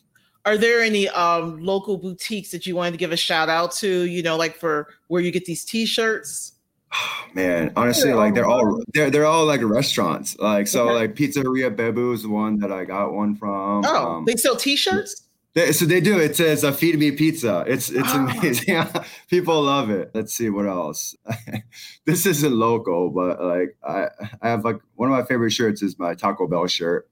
Are 0.45 0.57
there 0.57 0.81
any 0.81 1.09
um, 1.09 1.63
local 1.63 1.97
boutiques 1.97 2.51
that 2.51 2.65
you 2.65 2.75
wanted 2.75 2.91
to 2.91 2.97
give 2.97 3.11
a 3.11 3.17
shout 3.17 3.49
out 3.49 3.71
to? 3.73 4.03
You 4.03 4.23
know, 4.23 4.37
like 4.37 4.55
for 4.55 4.89
where 5.07 5.21
you 5.21 5.31
get 5.31 5.45
these 5.45 5.65
T-shirts. 5.65 6.53
Oh, 6.93 7.25
man, 7.33 7.73
honestly, 7.75 8.13
like 8.13 8.33
they're 8.33 8.47
all 8.47 8.81
they're 8.93 9.09
they're 9.09 9.25
all 9.25 9.45
like 9.45 9.61
restaurants. 9.61 10.37
Like 10.39 10.67
so, 10.67 10.89
okay. 10.89 10.93
like 10.93 11.15
Pizzeria 11.15 11.75
Bebu 11.75 12.13
is 12.13 12.23
the 12.23 12.29
one 12.29 12.59
that 12.59 12.71
I 12.71 12.85
got 12.85 13.13
one 13.13 13.35
from. 13.35 13.83
Oh, 13.85 14.17
um, 14.17 14.25
they 14.25 14.35
sell 14.35 14.55
T-shirts. 14.55 15.24
They, 15.55 15.71
so 15.71 15.85
they 15.85 16.01
do. 16.01 16.19
It 16.19 16.35
says 16.35 16.65
uh, 16.65 16.73
"Feed 16.73 16.99
Me 16.99 17.11
Pizza." 17.11 17.63
It's 17.65 17.89
it's 17.89 18.09
oh. 18.13 18.27
amazing. 18.27 18.85
People 19.29 19.63
love 19.63 19.89
it. 19.89 20.11
Let's 20.13 20.33
see 20.33 20.49
what 20.49 20.67
else. 20.67 21.15
this 22.05 22.25
isn't 22.25 22.53
local, 22.53 23.09
but 23.09 23.41
like 23.41 23.77
I 23.81 24.09
I 24.41 24.49
have 24.49 24.65
like 24.65 24.79
one 24.95 25.09
of 25.09 25.17
my 25.17 25.23
favorite 25.23 25.51
shirts 25.51 25.81
is 25.81 25.97
my 25.97 26.13
Taco 26.13 26.45
Bell 26.45 26.67
shirt. 26.67 27.09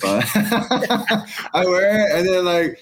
But 0.00 0.24
I 0.34 1.64
wear 1.64 2.06
it, 2.06 2.18
and 2.18 2.28
then 2.28 2.44
like 2.44 2.78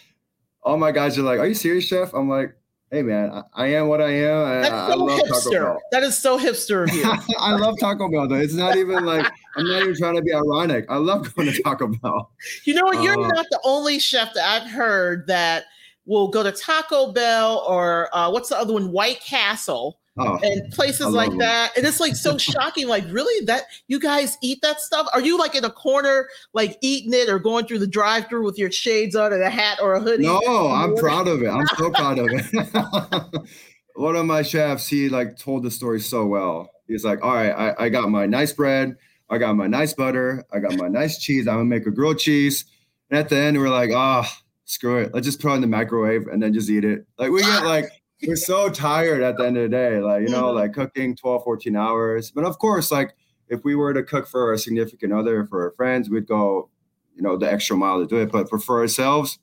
all 0.63 0.77
my 0.77 0.91
guys 0.91 1.17
are 1.17 1.23
like, 1.23 1.39
"Are 1.39 1.47
you 1.47 1.55
serious, 1.55 1.85
chef?" 1.85 2.13
I'm 2.13 2.29
like, 2.29 2.57
hey 2.91 3.03
man, 3.03 3.31
I, 3.31 3.43
I, 3.55 3.67
am 3.69 3.89
what 3.89 4.01
I 4.01 4.11
am. 4.11 4.63
That's 4.63 4.75
I, 4.75 4.93
so 4.93 5.09
I 5.09 5.21
hipster. 5.21 5.79
That 5.93 6.03
is 6.03 6.17
so 6.17 6.39
hipster 6.39 6.85
of 6.89 6.95
you. 6.95 7.35
I 7.39 7.53
love 7.57 7.79
Taco 7.79 8.09
Bell 8.09 8.29
though. 8.29 8.37
It's 8.37 8.55
not 8.55 8.77
even 8.77 9.05
like 9.05 9.27
I'm 9.57 9.67
not 9.67 9.83
even 9.83 9.97
trying 9.97 10.17
to 10.17 10.23
be 10.23 10.33
ironic. 10.33 10.87
I 10.89 10.97
love 10.97 11.35
going 11.35 11.53
to 11.53 11.63
Taco 11.63 11.89
Bell. 11.89 12.31
You 12.65 12.75
know 12.75 12.85
what? 12.85 13.03
You're 13.03 13.21
uh, 13.21 13.29
not 13.29 13.47
the 13.51 13.61
only 13.65 13.99
chef 13.99 14.35
that 14.35 14.63
I've 14.63 14.71
heard 14.71 15.27
that 15.27 15.65
will 16.05 16.29
go 16.29 16.43
to 16.43 16.53
Taco 16.53 17.13
Bell 17.13 17.65
or 17.69 18.15
uh, 18.17 18.31
what's 18.31 18.49
the 18.49 18.59
other 18.59 18.73
one? 18.73 18.93
White 18.93 19.21
Castle 19.21 19.99
Oh, 20.19 20.39
and 20.43 20.73
places 20.73 21.09
like 21.09 21.29
them. 21.29 21.39
that. 21.39 21.77
And 21.77 21.87
it's 21.87 22.01
like 22.01 22.17
so 22.17 22.39
shocking. 22.39 22.89
Like, 22.89 23.05
really, 23.11 23.45
that 23.47 23.65
you 23.87 24.01
guys 24.01 24.39
eat 24.43 24.61
that 24.63 24.81
stuff? 24.81 25.07
Are 25.13 25.21
you 25.21 25.39
like 25.39 25.55
in 25.55 25.65
a 25.65 25.71
corner, 25.71 26.29
like 26.55 26.79
eating 26.81 27.13
it 27.13 27.29
or 27.29 27.39
going 27.39 27.67
through 27.67 27.81
the 27.81 27.87
drive 27.87 28.29
through 28.29 28.45
with 28.45 28.59
your 28.59 28.71
shades 28.71 29.15
on 29.15 29.33
and 29.33 29.43
a 29.43 29.51
hat 29.51 29.79
or 29.83 29.95
a 29.95 30.01
hoodie? 30.01 30.25
No, 30.25 30.69
I'm 30.69 30.97
proud 30.97 31.29
of 31.29 31.43
it. 31.43 31.49
I'm 31.49 31.67
so 31.77 31.91
proud 31.95 32.19
of 32.19 32.29
it. 32.31 33.49
One 33.95 34.17
of 34.17 34.27
my 34.27 34.43
chefs, 34.43 34.89
he 34.89 35.09
like 35.09 35.39
told 35.39 35.63
the 35.63 35.71
story 35.71 36.01
so 36.01 36.27
well. 36.27 36.71
He's 36.87 37.05
like, 37.05 37.23
all 37.23 37.35
right, 37.35 37.51
I, 37.51 37.87
I 37.87 37.89
got 37.89 38.11
my 38.11 38.27
nice 38.27 38.53
bread, 38.53 38.97
I 39.29 39.39
got 39.39 39.57
my 39.57 39.67
nice 39.67 39.93
butter, 39.93 40.45
I 40.53 40.61
got 40.61 40.77
my 40.77 40.89
nice 40.89 41.19
cheese. 41.19 41.49
I'm 41.49 41.57
gonna 41.57 41.65
make 41.65 41.87
a 41.87 41.91
grilled 41.91 42.19
cheese. 42.19 42.65
And 43.11 43.19
at 43.19 43.29
the 43.29 43.37
end, 43.37 43.59
we're 43.59 43.71
like, 43.71 43.91
ah, 43.93 44.27
oh, 44.27 44.43
screw 44.65 44.99
it. 44.99 45.15
Let's 45.15 45.27
just 45.27 45.41
put 45.41 45.53
it 45.53 45.55
in 45.57 45.61
the 45.63 45.67
microwave 45.67 46.27
and 46.27 46.43
then 46.43 46.53
just 46.53 46.71
eat 46.71 46.85
it. 46.85 47.07
Like 47.19 47.31
we 47.31 47.41
get 47.41 47.65
like 47.65 47.91
we're 48.23 48.37
so 48.37 48.69
tired 48.69 49.23
at 49.23 49.37
the 49.37 49.45
end 49.45 49.57
of 49.57 49.65
the 49.65 49.69
day 49.69 50.01
like 50.01 50.23
you 50.23 50.29
know 50.29 50.51
like 50.51 50.73
cooking 50.73 51.17
12 51.17 51.45
14 51.45 51.77
hours. 51.77 52.31
But 52.31 52.45
of 52.45 52.59
course 52.59 52.91
like 52.91 53.15
if 53.49 53.65
we 53.65 53.75
were 53.75 53.93
to 53.95 54.03
cook 54.03 54.27
for 54.27 54.53
a 54.53 54.59
significant 54.59 55.13
other 55.13 55.45
for 55.45 55.63
our 55.63 55.73
friends 55.73 56.09
we'd 56.09 56.27
go 56.27 56.71
you 57.15 57.23
know 57.23 57.37
the 57.37 57.51
extra 57.51 57.77
mile 57.77 58.01
to 58.01 58.07
do 58.07 58.17
it. 58.17 58.33
But 58.33 58.49
for, 58.49 58.59
for 58.59 58.81
ourselves 58.81 59.39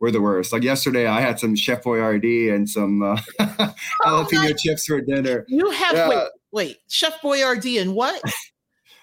we're 0.00 0.10
the 0.10 0.20
worst. 0.20 0.52
Like 0.52 0.62
yesterday 0.62 1.06
i 1.06 1.20
had 1.20 1.38
some 1.38 1.54
chef 1.54 1.82
boyardee 1.82 2.52
and 2.52 2.68
some 2.68 3.02
uh, 3.02 3.20
oh, 3.40 3.74
jalapeno 4.04 4.58
chips 4.58 4.86
for 4.86 5.00
dinner. 5.00 5.44
You 5.48 5.70
have 5.70 5.94
yeah. 5.94 6.08
wait 6.08 6.28
wait 6.50 6.76
chef 6.88 7.20
boyardee 7.20 7.80
and 7.80 7.94
what? 7.94 8.20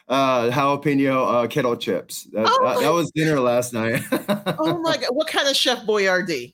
Uh 0.08 0.52
jalapeno 0.52 1.46
uh, 1.46 1.48
kettle 1.48 1.76
chips. 1.76 2.26
That, 2.26 2.46
oh 2.48 2.64
that, 2.64 2.80
that 2.80 2.94
was 2.94 3.12
dinner 3.16 3.40
last 3.40 3.74
night. 3.74 4.04
Oh 4.60 4.78
my 4.80 4.98
god 4.98 5.10
what 5.14 5.26
kind 5.26 5.48
of 5.48 5.56
chef 5.56 5.80
boyardee 5.80 6.54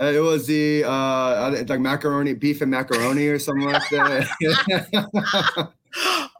uh, 0.00 0.06
it 0.06 0.20
was 0.20 0.46
the 0.46 0.84
uh, 0.84 1.64
like 1.68 1.80
macaroni, 1.80 2.34
beef 2.34 2.60
and 2.60 2.70
macaroni, 2.70 3.26
or 3.26 3.38
something 3.38 3.68
like 3.68 3.88
that. 3.90 5.72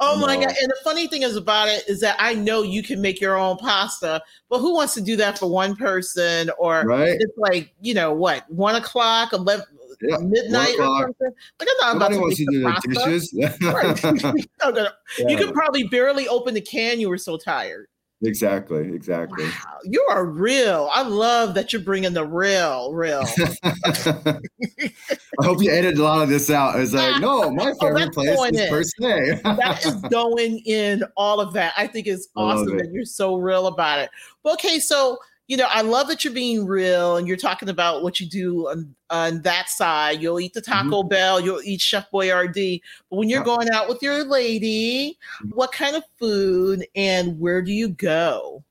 Oh 0.01 0.17
my 0.21 0.37
god! 0.37 0.55
And 0.61 0.71
the 0.71 0.77
funny 0.85 1.09
thing 1.09 1.23
is 1.23 1.35
about 1.35 1.69
it 1.69 1.89
is 1.89 2.01
that 2.01 2.17
I 2.21 2.35
know 2.35 2.63
you 2.63 2.83
can 2.83 3.01
make 3.01 3.21
your 3.21 3.37
own 3.37 3.57
pasta, 3.57 4.23
but 4.49 4.61
who 4.61 4.75
wants 4.75 4.95
to 4.95 5.01
do 5.01 5.17
that 5.17 5.39
for 5.39 5.51
one 5.51 5.75
person? 5.75 6.51
Or 6.59 6.85
right? 6.85 7.17
it's 7.19 7.37
like 7.37 7.75
you 7.81 7.95
know 7.95 8.13
what, 8.13 8.49
one 8.49 8.77
o'clock, 8.77 9.33
eleven, 9.33 9.65
yeah, 10.01 10.19
midnight 10.19 10.79
or 10.79 11.01
something. 11.03 11.33
Like 11.59 11.69
I'm 11.83 11.99
not 11.99 12.13
about 12.13 12.31
to, 12.31 12.35
to 12.37 12.47
do 12.51 12.61
the 12.61 12.95
dishes. 12.95 13.31
yeah. 13.33 15.29
You 15.29 15.37
could 15.37 15.53
probably 15.53 15.85
barely 15.85 16.29
open 16.29 16.55
the 16.55 16.61
can. 16.61 17.01
You 17.01 17.09
were 17.09 17.19
so 17.19 17.37
tired. 17.37 17.89
Exactly, 18.25 18.93
exactly. 18.93 19.45
Wow, 19.45 19.79
you 19.85 20.05
are 20.11 20.25
real. 20.25 20.91
I 20.93 21.03
love 21.03 21.55
that 21.55 21.73
you're 21.73 21.83
bringing 21.83 22.13
the 22.13 22.27
real, 22.27 22.93
real. 22.93 23.23
I 23.63 25.45
hope 25.45 25.63
you 25.63 25.71
edited 25.71 25.99
a 25.99 26.03
lot 26.03 26.23
of 26.23 26.29
this 26.29 26.51
out. 26.51 26.81
It's 26.81 26.93
like, 26.93 27.21
no, 27.21 27.49
my 27.55 27.71
oh, 27.71 27.75
favorite 27.81 28.09
oh, 28.09 28.11
place 28.13 28.59
is 28.59 28.69
per 28.69 28.83
se. 28.83 29.41
that 29.45 29.87
is 29.87 29.95
going 30.11 30.59
in 30.67 31.05
all 31.17 31.41
of 31.41 31.53
that. 31.53 31.75
I 31.77 31.87
think 31.87 32.09
it's 32.09 32.29
awesome 32.35 32.77
that 32.79 32.91
you're 32.93 33.05
so 33.05 33.37
real 33.37 33.69
about 33.69 34.01
it. 34.01 34.11
But 34.43 34.55
okay, 34.55 34.81
so 34.81 35.19
you 35.49 35.57
know, 35.57 35.67
I 35.69 35.81
love 35.81 36.09
that 36.09 36.25
you're 36.25 36.33
being 36.33 36.67
real 36.67 37.17
and 37.17 37.27
you're 37.27 37.39
talking 37.39 37.71
about 37.71 38.03
what 38.03 38.21
you 38.21 38.27
do 38.27 38.69
on, 38.69 38.95
on 39.09 39.43
that 39.43 39.71
side. 39.71 40.21
You'll 40.21 40.41
eat 40.41 40.53
the 40.53 40.61
mm-hmm. 40.61 40.89
Taco 40.89 41.01
mm-hmm. 41.01 41.09
Bell, 41.09 41.41
you'll 41.41 41.63
eat 41.65 41.81
Chef 41.81 42.11
Boyardee. 42.13 42.83
But 43.11 43.17
when 43.17 43.31
you're 43.31 43.43
going 43.43 43.71
out 43.71 43.89
with 43.89 44.03
your 44.03 44.25
lady, 44.25 45.19
mm-hmm. 45.43 45.57
what 45.57 45.73
kind 45.73 45.97
of 45.97 46.05
food 46.19 46.87
and 46.95 47.41
where 47.41 47.63
do 47.63 47.73
you 47.73 47.89
go? 47.89 48.63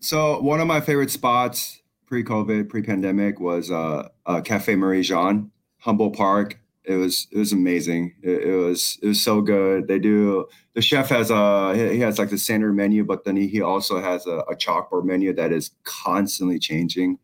So 0.00 0.40
one 0.40 0.60
of 0.60 0.66
my 0.66 0.80
favorite 0.80 1.10
spots 1.10 1.80
pre-COVID, 2.06 2.68
pre-pandemic 2.68 3.40
was 3.40 3.70
uh, 3.70 4.08
uh, 4.26 4.40
Cafe 4.42 4.74
Marie-Jeanne, 4.74 5.50
Humboldt 5.78 6.16
Park 6.16 6.58
it 6.84 6.96
was 6.96 7.28
it 7.30 7.38
was 7.38 7.52
amazing. 7.52 8.14
It, 8.22 8.44
it, 8.44 8.56
was 8.56 8.98
it 9.02 9.08
was 9.08 9.22
so 9.22 9.40
good. 9.40 9.88
They 9.88 9.98
do 9.98 10.46
the 10.74 10.82
chef 10.82 11.08
has 11.10 11.30
a 11.30 11.74
he 11.76 12.00
has 12.00 12.18
like 12.18 12.30
the 12.30 12.38
standard 12.38 12.74
menu, 12.74 13.04
but 13.04 13.24
then 13.24 13.36
he, 13.36 13.46
he 13.46 13.60
also 13.60 14.00
has 14.00 14.26
a, 14.26 14.38
a 14.50 14.56
chalkboard 14.56 15.04
menu 15.04 15.32
that 15.34 15.52
is 15.52 15.70
constantly 15.84 16.58
changing. 16.58 17.18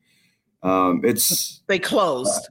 Um, 0.62 1.02
it's 1.04 1.62
they 1.66 1.78
closed. 1.78 2.30
Uh, 2.30 2.50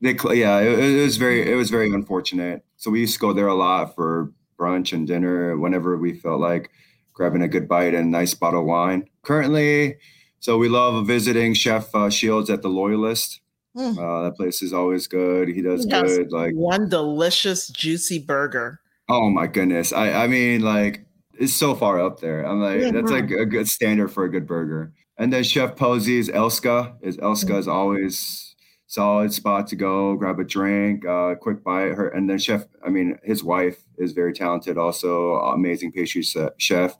they 0.00 0.16
yeah, 0.36 0.60
it, 0.60 0.78
it, 0.78 1.02
was 1.02 1.16
very 1.16 1.50
it 1.50 1.54
was 1.54 1.70
very 1.70 1.92
unfortunate. 1.92 2.64
So 2.76 2.90
we 2.90 3.00
used 3.00 3.14
to 3.14 3.20
go 3.20 3.32
there 3.32 3.48
a 3.48 3.54
lot 3.54 3.94
for 3.94 4.32
brunch 4.58 4.92
and 4.92 5.06
dinner 5.06 5.56
whenever 5.56 5.96
we 5.96 6.14
felt 6.14 6.40
like 6.40 6.70
grabbing 7.12 7.42
a 7.42 7.48
good 7.48 7.68
bite 7.68 7.94
and 7.94 8.06
a 8.06 8.10
nice 8.10 8.34
bottle 8.34 8.60
of 8.60 8.66
wine. 8.66 9.08
Currently, 9.22 9.96
so 10.40 10.58
we 10.58 10.68
love 10.68 11.06
visiting 11.06 11.54
Chef 11.54 11.94
uh, 11.94 12.10
Shields 12.10 12.50
at 12.50 12.62
the 12.62 12.68
Loyalist. 12.68 13.40
Mm. 13.76 13.98
Uh, 13.98 14.22
that 14.24 14.36
place 14.36 14.62
is 14.62 14.72
always 14.72 15.06
good. 15.06 15.48
He 15.48 15.62
does 15.62 15.84
he 15.84 15.90
good. 15.90 16.32
Like 16.32 16.54
one 16.54 16.88
delicious, 16.88 17.68
juicy 17.68 18.18
burger. 18.18 18.80
Oh 19.08 19.30
my 19.30 19.46
goodness! 19.46 19.92
I 19.92 20.24
I 20.24 20.26
mean, 20.26 20.62
like 20.62 21.06
it's 21.38 21.54
so 21.54 21.74
far 21.74 22.00
up 22.00 22.20
there. 22.20 22.44
I'm 22.44 22.60
like, 22.60 22.80
yeah, 22.80 22.90
that's 22.90 23.10
like 23.10 23.30
a 23.30 23.46
good 23.46 23.68
standard 23.68 24.08
for 24.08 24.24
a 24.24 24.30
good 24.30 24.46
burger. 24.46 24.92
And 25.16 25.32
then 25.32 25.42
Chef 25.42 25.76
Posey's 25.76 26.28
Elske 26.28 26.94
is 27.02 27.16
Elske 27.18 27.50
mm. 27.50 27.58
is 27.58 27.68
always 27.68 28.54
solid 28.86 29.32
spot 29.32 29.66
to 29.68 29.76
go 29.76 30.16
grab 30.16 30.40
a 30.40 30.44
drink, 30.44 31.06
uh, 31.06 31.34
quick 31.34 31.62
bite. 31.62 31.92
Her 31.92 32.08
and 32.08 32.28
then 32.28 32.38
Chef. 32.38 32.66
I 32.84 32.88
mean, 32.88 33.18
his 33.22 33.44
wife 33.44 33.84
is 33.98 34.12
very 34.12 34.32
talented, 34.32 34.78
also 34.78 35.36
amazing 35.36 35.92
pastry 35.92 36.22
chef. 36.58 36.96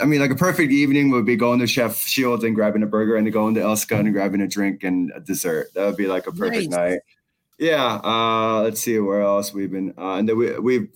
I 0.00 0.04
mean, 0.04 0.20
like 0.20 0.30
a 0.30 0.36
perfect 0.36 0.72
evening 0.72 1.10
would 1.10 1.24
be 1.24 1.36
going 1.36 1.58
to 1.60 1.66
Chef 1.66 1.96
Shields 1.96 2.44
and 2.44 2.54
grabbing 2.54 2.82
a 2.82 2.86
burger, 2.86 3.16
and 3.16 3.26
then 3.26 3.32
going 3.32 3.54
to 3.54 3.60
Elske 3.60 3.98
and 3.98 4.12
grabbing 4.12 4.40
a 4.40 4.48
drink 4.48 4.84
and 4.84 5.12
a 5.14 5.20
dessert. 5.20 5.72
That 5.74 5.86
would 5.86 5.96
be 5.96 6.06
like 6.06 6.26
a 6.26 6.32
perfect 6.32 6.70
nice. 6.70 6.90
night. 6.92 7.00
Yeah. 7.58 8.00
Uh, 8.04 8.62
let's 8.62 8.80
see 8.80 8.98
where 8.98 9.22
else 9.22 9.52
we've 9.52 9.70
been. 9.70 9.94
Uh, 9.98 10.14
and 10.14 10.28
then 10.28 10.36
we 10.38 10.58
we've 10.58 10.88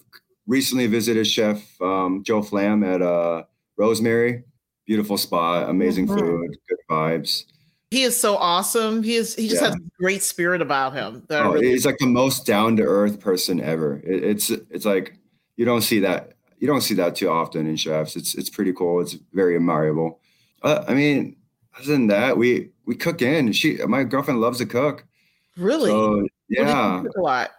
recently 0.46 0.86
visited 0.86 1.26
Chef 1.26 1.80
um, 1.80 2.22
Joe 2.24 2.42
Flamm 2.42 2.84
at 2.84 3.02
uh, 3.02 3.44
Rosemary. 3.76 4.44
Beautiful 4.84 5.16
spot, 5.16 5.68
amazing 5.70 6.08
mm-hmm. 6.08 6.18
food, 6.18 6.58
good 6.68 6.78
vibes. 6.90 7.44
He 7.92 8.02
is 8.02 8.18
so 8.18 8.36
awesome. 8.36 9.02
He 9.02 9.16
is. 9.16 9.34
He 9.34 9.48
just 9.48 9.62
yeah. 9.62 9.68
has 9.68 9.76
great 9.98 10.22
spirit 10.22 10.60
about 10.60 10.94
him. 10.94 11.24
Oh, 11.30 11.52
really- 11.52 11.68
he's 11.68 11.86
like 11.86 11.98
the 11.98 12.06
most 12.06 12.46
down 12.46 12.76
to 12.78 12.82
earth 12.82 13.20
person 13.20 13.60
ever. 13.60 14.00
It, 14.04 14.24
it's 14.24 14.50
it's 14.50 14.84
like 14.84 15.18
you 15.56 15.64
don't 15.64 15.82
see 15.82 16.00
that 16.00 16.32
you 16.62 16.68
don't 16.68 16.81
see 16.81 16.94
that 16.94 17.16
too 17.16 17.29
often 17.29 17.66
in 17.66 17.75
chefs. 17.75 18.14
It's 18.14 18.37
it's 18.37 18.48
pretty 18.48 18.72
cool. 18.72 19.01
It's 19.01 19.16
very 19.33 19.57
admirable. 19.57 20.20
Uh, 20.62 20.85
I 20.87 20.94
mean, 20.94 21.35
other 21.77 21.87
than 21.87 22.07
that, 22.07 22.38
we 22.38 22.70
we 22.87 22.94
cook 22.94 23.20
in. 23.20 23.51
She 23.51 23.79
my 23.88 24.05
girlfriend 24.05 24.40
loves 24.40 24.59
to 24.59 24.66
cook. 24.66 25.05
Really? 25.57 25.90
So, 25.90 26.25
yeah. 26.48 27.03
a 27.03 27.20
lot. 27.20 27.51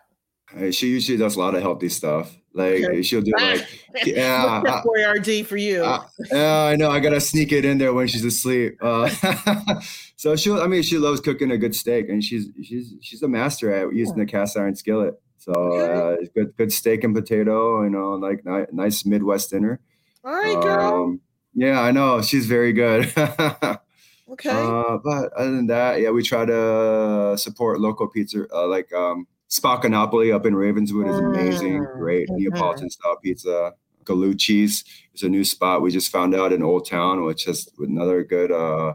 She 0.72 0.88
usually 0.88 1.18
does 1.18 1.36
a 1.36 1.40
lot 1.40 1.54
of 1.54 1.62
healthy 1.62 1.90
stuff. 1.90 2.34
Like 2.54 2.86
okay. 2.86 3.02
she'll 3.02 3.22
do 3.22 3.34
like 3.38 3.68
yeah. 4.06 4.62
Boyardee 4.86 5.46
for 5.46 5.58
you. 5.58 5.84
Uh, 5.84 6.06
yeah, 6.32 6.64
I 6.64 6.78
know. 6.78 6.90
I 6.90 7.02
gotta 7.02 7.20
sneak 7.20 7.52
it 7.52 7.66
in 7.66 7.80
there 7.80 7.94
when 7.94 8.08
she's 8.08 8.24
asleep. 8.24 8.78
Uh, 8.82 9.10
so 10.16 10.38
she'll. 10.38 10.62
I 10.62 10.68
mean, 10.68 10.82
she 10.82 10.98
loves 10.98 11.20
cooking 11.20 11.52
a 11.52 11.58
good 11.58 11.76
steak, 11.76 12.08
and 12.08 12.24
she's 12.24 12.48
she's 12.64 12.94
she's 13.02 13.22
a 13.22 13.28
master 13.28 13.74
at 13.74 13.94
using 13.94 14.16
the 14.16 14.26
cast 14.26 14.56
iron 14.56 14.76
skillet. 14.78 15.22
So 15.44 15.74
uh, 15.74 16.16
good, 16.34 16.56
good 16.56 16.72
steak 16.72 17.04
and 17.04 17.14
potato. 17.14 17.84
You 17.84 17.90
know, 17.90 18.12
like 18.12 18.46
ni- 18.46 18.66
nice 18.72 19.06
Midwest 19.06 19.52
dinner. 19.52 19.82
All 20.24 20.34
right, 20.34 20.62
girl. 20.62 21.04
Um, 21.04 21.22
yeah, 21.54 21.82
I 21.82 21.92
know 21.92 22.22
she's 22.22 22.46
very 22.46 22.72
good. 22.72 23.06
okay. 23.18 24.50
Uh, 24.50 24.98
but 25.04 25.34
other 25.34 25.52
than 25.52 25.68
that, 25.68 26.00
yeah, 26.00 26.12
we 26.12 26.24
try 26.24 26.46
to 26.46 27.36
support 27.38 27.82
local 27.82 28.08
pizza, 28.08 28.46
uh, 28.54 28.68
like 28.68 28.92
um, 28.94 29.28
Spaccanapoli 29.50 30.34
up 30.34 30.46
in 30.46 30.56
Ravenswood 30.56 31.08
is 31.08 31.18
amazing, 31.18 31.84
mm, 31.84 31.98
great 32.00 32.30
mm-hmm. 32.30 32.38
Neapolitan 32.38 32.90
style 32.90 33.18
pizza. 33.22 33.74
Gallucci's 34.06 34.84
is 35.14 35.24
a 35.24 35.30
new 35.30 35.46
spot 35.46 35.82
we 35.82 35.92
just 35.92 36.12
found 36.12 36.36
out 36.36 36.52
in 36.52 36.64
Old 36.64 36.90
Town, 36.90 37.24
which 37.24 37.48
is 37.48 37.70
another 37.80 38.24
good 38.24 38.52
uh, 38.52 38.94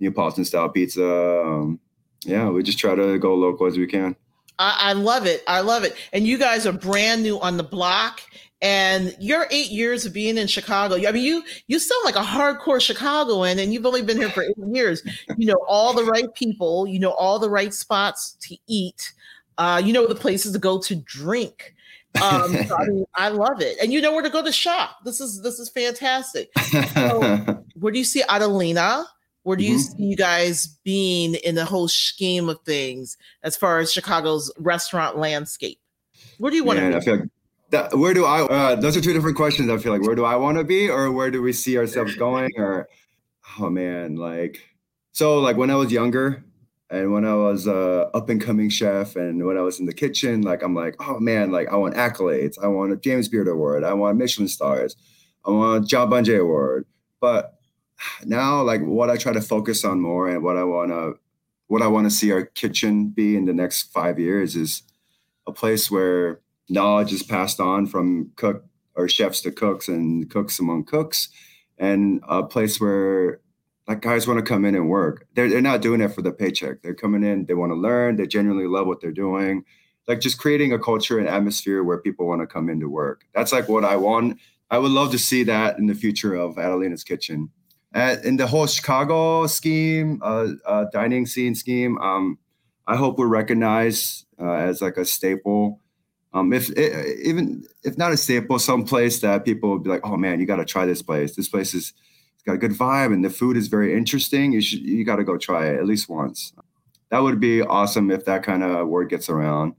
Neapolitan 0.00 0.44
style 0.44 0.68
pizza. 0.70 1.42
Um, 1.42 1.80
yeah, 2.24 2.48
we 2.48 2.62
just 2.62 2.78
try 2.78 2.94
to 2.94 3.18
go 3.18 3.34
local 3.34 3.66
as 3.66 3.78
we 3.78 3.86
can. 3.86 4.16
I, 4.60 4.76
I 4.78 4.92
love 4.92 5.26
it. 5.26 5.42
I 5.48 5.60
love 5.60 5.82
it. 5.82 5.96
And 6.12 6.26
you 6.26 6.38
guys 6.38 6.66
are 6.66 6.72
brand 6.72 7.22
new 7.22 7.40
on 7.40 7.56
the 7.56 7.64
block 7.64 8.20
and 8.62 9.16
your 9.18 9.46
eight 9.50 9.70
years 9.70 10.04
of 10.04 10.12
being 10.12 10.36
in 10.36 10.46
Chicago, 10.46 10.96
I 10.96 11.12
mean, 11.12 11.24
you 11.24 11.42
you 11.66 11.78
sound 11.78 12.04
like 12.04 12.16
a 12.16 12.18
hardcore 12.18 12.80
Chicagoan, 12.80 13.58
and 13.58 13.72
you've 13.72 13.86
only 13.86 14.02
been 14.02 14.18
here 14.18 14.28
for 14.28 14.42
eight 14.42 14.54
years. 14.70 15.02
You 15.38 15.46
know 15.46 15.58
all 15.66 15.94
the 15.94 16.04
right 16.04 16.32
people, 16.34 16.86
you 16.86 16.98
know 16.98 17.12
all 17.12 17.38
the 17.38 17.48
right 17.48 17.72
spots 17.72 18.36
to 18.42 18.56
eat, 18.66 19.12
uh, 19.56 19.80
you 19.82 19.94
know 19.94 20.06
the 20.06 20.14
places 20.14 20.52
to 20.52 20.58
go 20.58 20.78
to 20.80 20.96
drink. 20.96 21.74
Um, 22.20 22.52
so, 22.66 22.76
I 22.76 22.86
mean, 22.86 23.04
I 23.14 23.28
love 23.28 23.62
it, 23.62 23.78
and 23.80 23.92
you 23.92 24.02
know 24.02 24.12
where 24.12 24.22
to 24.22 24.30
go 24.30 24.44
to 24.44 24.52
shop. 24.52 24.98
This 25.04 25.20
is 25.20 25.40
this 25.40 25.58
is 25.58 25.70
fantastic. 25.70 26.50
So, 26.92 27.62
where 27.76 27.92
do 27.92 27.98
you 27.98 28.04
see 28.04 28.22
Adalina? 28.24 29.06
Where 29.42 29.56
do 29.56 29.64
you 29.64 29.76
mm-hmm. 29.76 29.96
see 29.96 30.04
you 30.04 30.16
guys 30.16 30.66
being 30.84 31.34
in 31.34 31.54
the 31.54 31.64
whole 31.64 31.88
scheme 31.88 32.48
of 32.48 32.60
things 32.66 33.16
as 33.42 33.56
far 33.56 33.78
as 33.78 33.92
Chicago's 33.92 34.52
restaurant 34.58 35.16
landscape? 35.16 35.78
Where 36.38 36.50
do 36.50 36.56
you 36.56 36.64
want 36.64 36.78
to 36.78 36.88
be? 36.88 36.94
I 36.94 37.00
feel 37.00 37.16
like 37.16 37.28
that, 37.70 37.96
where 37.96 38.12
do 38.12 38.24
I, 38.24 38.42
uh, 38.42 38.74
those 38.74 38.96
are 38.96 39.00
two 39.00 39.12
different 39.12 39.36
questions. 39.36 39.70
I 39.70 39.78
feel 39.78 39.92
like, 39.92 40.02
where 40.02 40.14
do 40.14 40.24
I 40.24 40.36
want 40.36 40.58
to 40.58 40.64
be 40.64 40.90
or 40.90 41.10
where 41.10 41.30
do 41.30 41.40
we 41.40 41.52
see 41.52 41.78
ourselves 41.78 42.14
going? 42.16 42.50
Or, 42.56 42.88
oh 43.58 43.70
man, 43.70 44.16
like, 44.16 44.60
so 45.12 45.38
like 45.40 45.56
when 45.56 45.70
I 45.70 45.76
was 45.76 45.90
younger 45.90 46.44
and 46.90 47.12
when 47.12 47.24
I 47.24 47.34
was 47.34 47.66
uh, 47.66 48.10
up 48.12 48.28
and 48.28 48.40
coming 48.40 48.68
chef 48.68 49.16
and 49.16 49.46
when 49.46 49.56
I 49.56 49.62
was 49.62 49.80
in 49.80 49.86
the 49.86 49.94
kitchen, 49.94 50.42
like, 50.42 50.62
I'm 50.62 50.74
like, 50.74 50.96
oh 51.00 51.18
man, 51.18 51.50
like 51.50 51.68
I 51.68 51.76
want 51.76 51.94
accolades. 51.94 52.62
I 52.62 52.66
want 52.66 52.92
a 52.92 52.96
James 52.96 53.28
Beard 53.28 53.48
Award. 53.48 53.84
I 53.84 53.94
want 53.94 54.18
Michelin 54.18 54.48
stars. 54.48 54.96
I 55.46 55.50
want 55.50 55.84
a 55.84 55.86
Jean 55.86 56.10
Banchet 56.10 56.40
Award. 56.40 56.86
But 57.20 57.59
now 58.24 58.62
like 58.62 58.82
what 58.82 59.10
I 59.10 59.16
try 59.16 59.32
to 59.32 59.40
focus 59.40 59.84
on 59.84 60.00
more 60.00 60.28
and 60.28 60.42
what 60.42 60.56
I 60.56 60.64
want 60.64 60.90
to 60.90 61.14
what 61.68 61.82
I 61.82 61.86
want 61.86 62.06
to 62.06 62.10
see 62.10 62.32
our 62.32 62.44
kitchen 62.44 63.08
be 63.08 63.36
in 63.36 63.44
the 63.44 63.52
next 63.52 63.92
5 63.92 64.18
years 64.18 64.56
is 64.56 64.82
a 65.46 65.52
place 65.52 65.90
where 65.90 66.40
knowledge 66.68 67.12
is 67.12 67.22
passed 67.22 67.60
on 67.60 67.86
from 67.86 68.32
cook 68.36 68.64
or 68.96 69.08
chefs 69.08 69.40
to 69.42 69.52
cooks 69.52 69.86
and 69.88 70.28
cooks 70.30 70.58
among 70.58 70.84
cooks 70.84 71.28
and 71.78 72.22
a 72.28 72.42
place 72.42 72.80
where 72.80 73.40
like 73.86 74.02
guys 74.02 74.28
want 74.28 74.38
to 74.38 74.44
come 74.44 74.64
in 74.64 74.74
and 74.74 74.88
work. 74.88 75.26
They're, 75.34 75.48
they're 75.48 75.60
not 75.60 75.82
doing 75.82 76.00
it 76.00 76.12
for 76.12 76.22
the 76.22 76.30
paycheck. 76.30 76.82
They're 76.82 76.94
coming 76.94 77.24
in, 77.24 77.46
they 77.46 77.54
want 77.54 77.70
to 77.70 77.76
learn, 77.76 78.16
they 78.16 78.26
genuinely 78.26 78.68
love 78.68 78.86
what 78.86 79.00
they're 79.00 79.10
doing. 79.10 79.64
Like 80.06 80.20
just 80.20 80.38
creating 80.38 80.72
a 80.72 80.78
culture 80.78 81.18
and 81.18 81.28
atmosphere 81.28 81.82
where 81.82 81.98
people 81.98 82.26
want 82.26 82.40
to 82.40 82.46
come 82.46 82.68
into 82.68 82.88
work. 82.88 83.24
That's 83.34 83.52
like 83.52 83.68
what 83.68 83.84
I 83.84 83.96
want. 83.96 84.38
I 84.70 84.78
would 84.78 84.92
love 84.92 85.10
to 85.12 85.18
see 85.18 85.42
that 85.44 85.78
in 85.78 85.86
the 85.86 85.94
future 85.94 86.34
of 86.34 86.54
Adalina's 86.54 87.04
Kitchen 87.04 87.50
at, 87.92 88.24
in 88.24 88.36
the 88.36 88.46
whole 88.46 88.66
Chicago 88.66 89.46
scheme, 89.46 90.20
uh, 90.22 90.48
uh, 90.66 90.84
dining 90.92 91.26
scene 91.26 91.54
scheme, 91.54 91.98
um, 91.98 92.38
I 92.86 92.96
hope 92.96 93.18
we're 93.18 93.26
recognized 93.26 94.26
uh, 94.40 94.52
as 94.52 94.80
like 94.80 94.96
a 94.96 95.04
staple. 95.04 95.80
Um, 96.32 96.52
if 96.52 96.70
it, 96.70 97.18
even 97.24 97.64
if 97.82 97.98
not 97.98 98.12
a 98.12 98.16
staple, 98.16 98.58
some 98.58 98.84
place 98.84 99.20
that 99.20 99.44
people 99.44 99.70
would 99.70 99.82
be 99.82 99.90
like, 99.90 100.02
"Oh 100.04 100.16
man, 100.16 100.38
you 100.38 100.46
got 100.46 100.56
to 100.56 100.64
try 100.64 100.86
this 100.86 101.02
place. 101.02 101.34
This 101.34 101.48
place 101.48 101.74
is 101.74 101.92
it's 102.34 102.42
got 102.44 102.54
a 102.54 102.58
good 102.58 102.72
vibe 102.72 103.12
and 103.12 103.24
the 103.24 103.30
food 103.30 103.56
is 103.56 103.66
very 103.66 103.96
interesting. 103.96 104.52
You 104.52 104.60
should 104.60 104.80
you 104.80 105.04
got 105.04 105.16
to 105.16 105.24
go 105.24 105.36
try 105.36 105.68
it 105.68 105.78
at 105.78 105.86
least 105.86 106.08
once." 106.08 106.52
That 107.10 107.20
would 107.20 107.40
be 107.40 107.62
awesome 107.62 108.10
if 108.12 108.24
that 108.26 108.44
kind 108.44 108.62
of 108.62 108.86
word 108.86 109.08
gets 109.10 109.28
around. 109.28 109.74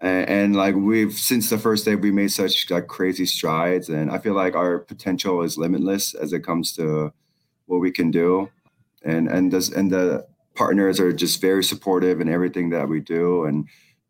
and, 0.00 0.28
and, 0.28 0.56
like 0.56 0.74
we've 0.74 1.12
since 1.12 1.50
the 1.50 1.58
first 1.58 1.84
day 1.84 1.96
we 1.96 2.10
made 2.10 2.32
such 2.32 2.70
like 2.70 2.86
crazy 2.86 3.26
strides 3.26 3.88
and 3.88 4.10
i 4.10 4.18
feel 4.18 4.34
like 4.34 4.54
our 4.54 4.78
potential 4.78 5.42
is 5.42 5.56
limitless 5.56 6.14
as 6.14 6.32
it 6.32 6.40
comes 6.40 6.72
to 6.72 7.12
what 7.66 7.80
we 7.80 7.90
can 7.90 8.10
do 8.10 8.48
and 9.04 9.28
and 9.28 9.52
this 9.52 9.70
and 9.70 9.90
the 9.90 10.26
partners 10.54 10.98
are 10.98 11.12
just 11.12 11.40
very 11.40 11.62
supportive 11.62 12.20
in 12.20 12.28
everything 12.28 12.70
that 12.70 12.88
we 12.88 13.00
do 13.00 13.44
and 13.44 13.68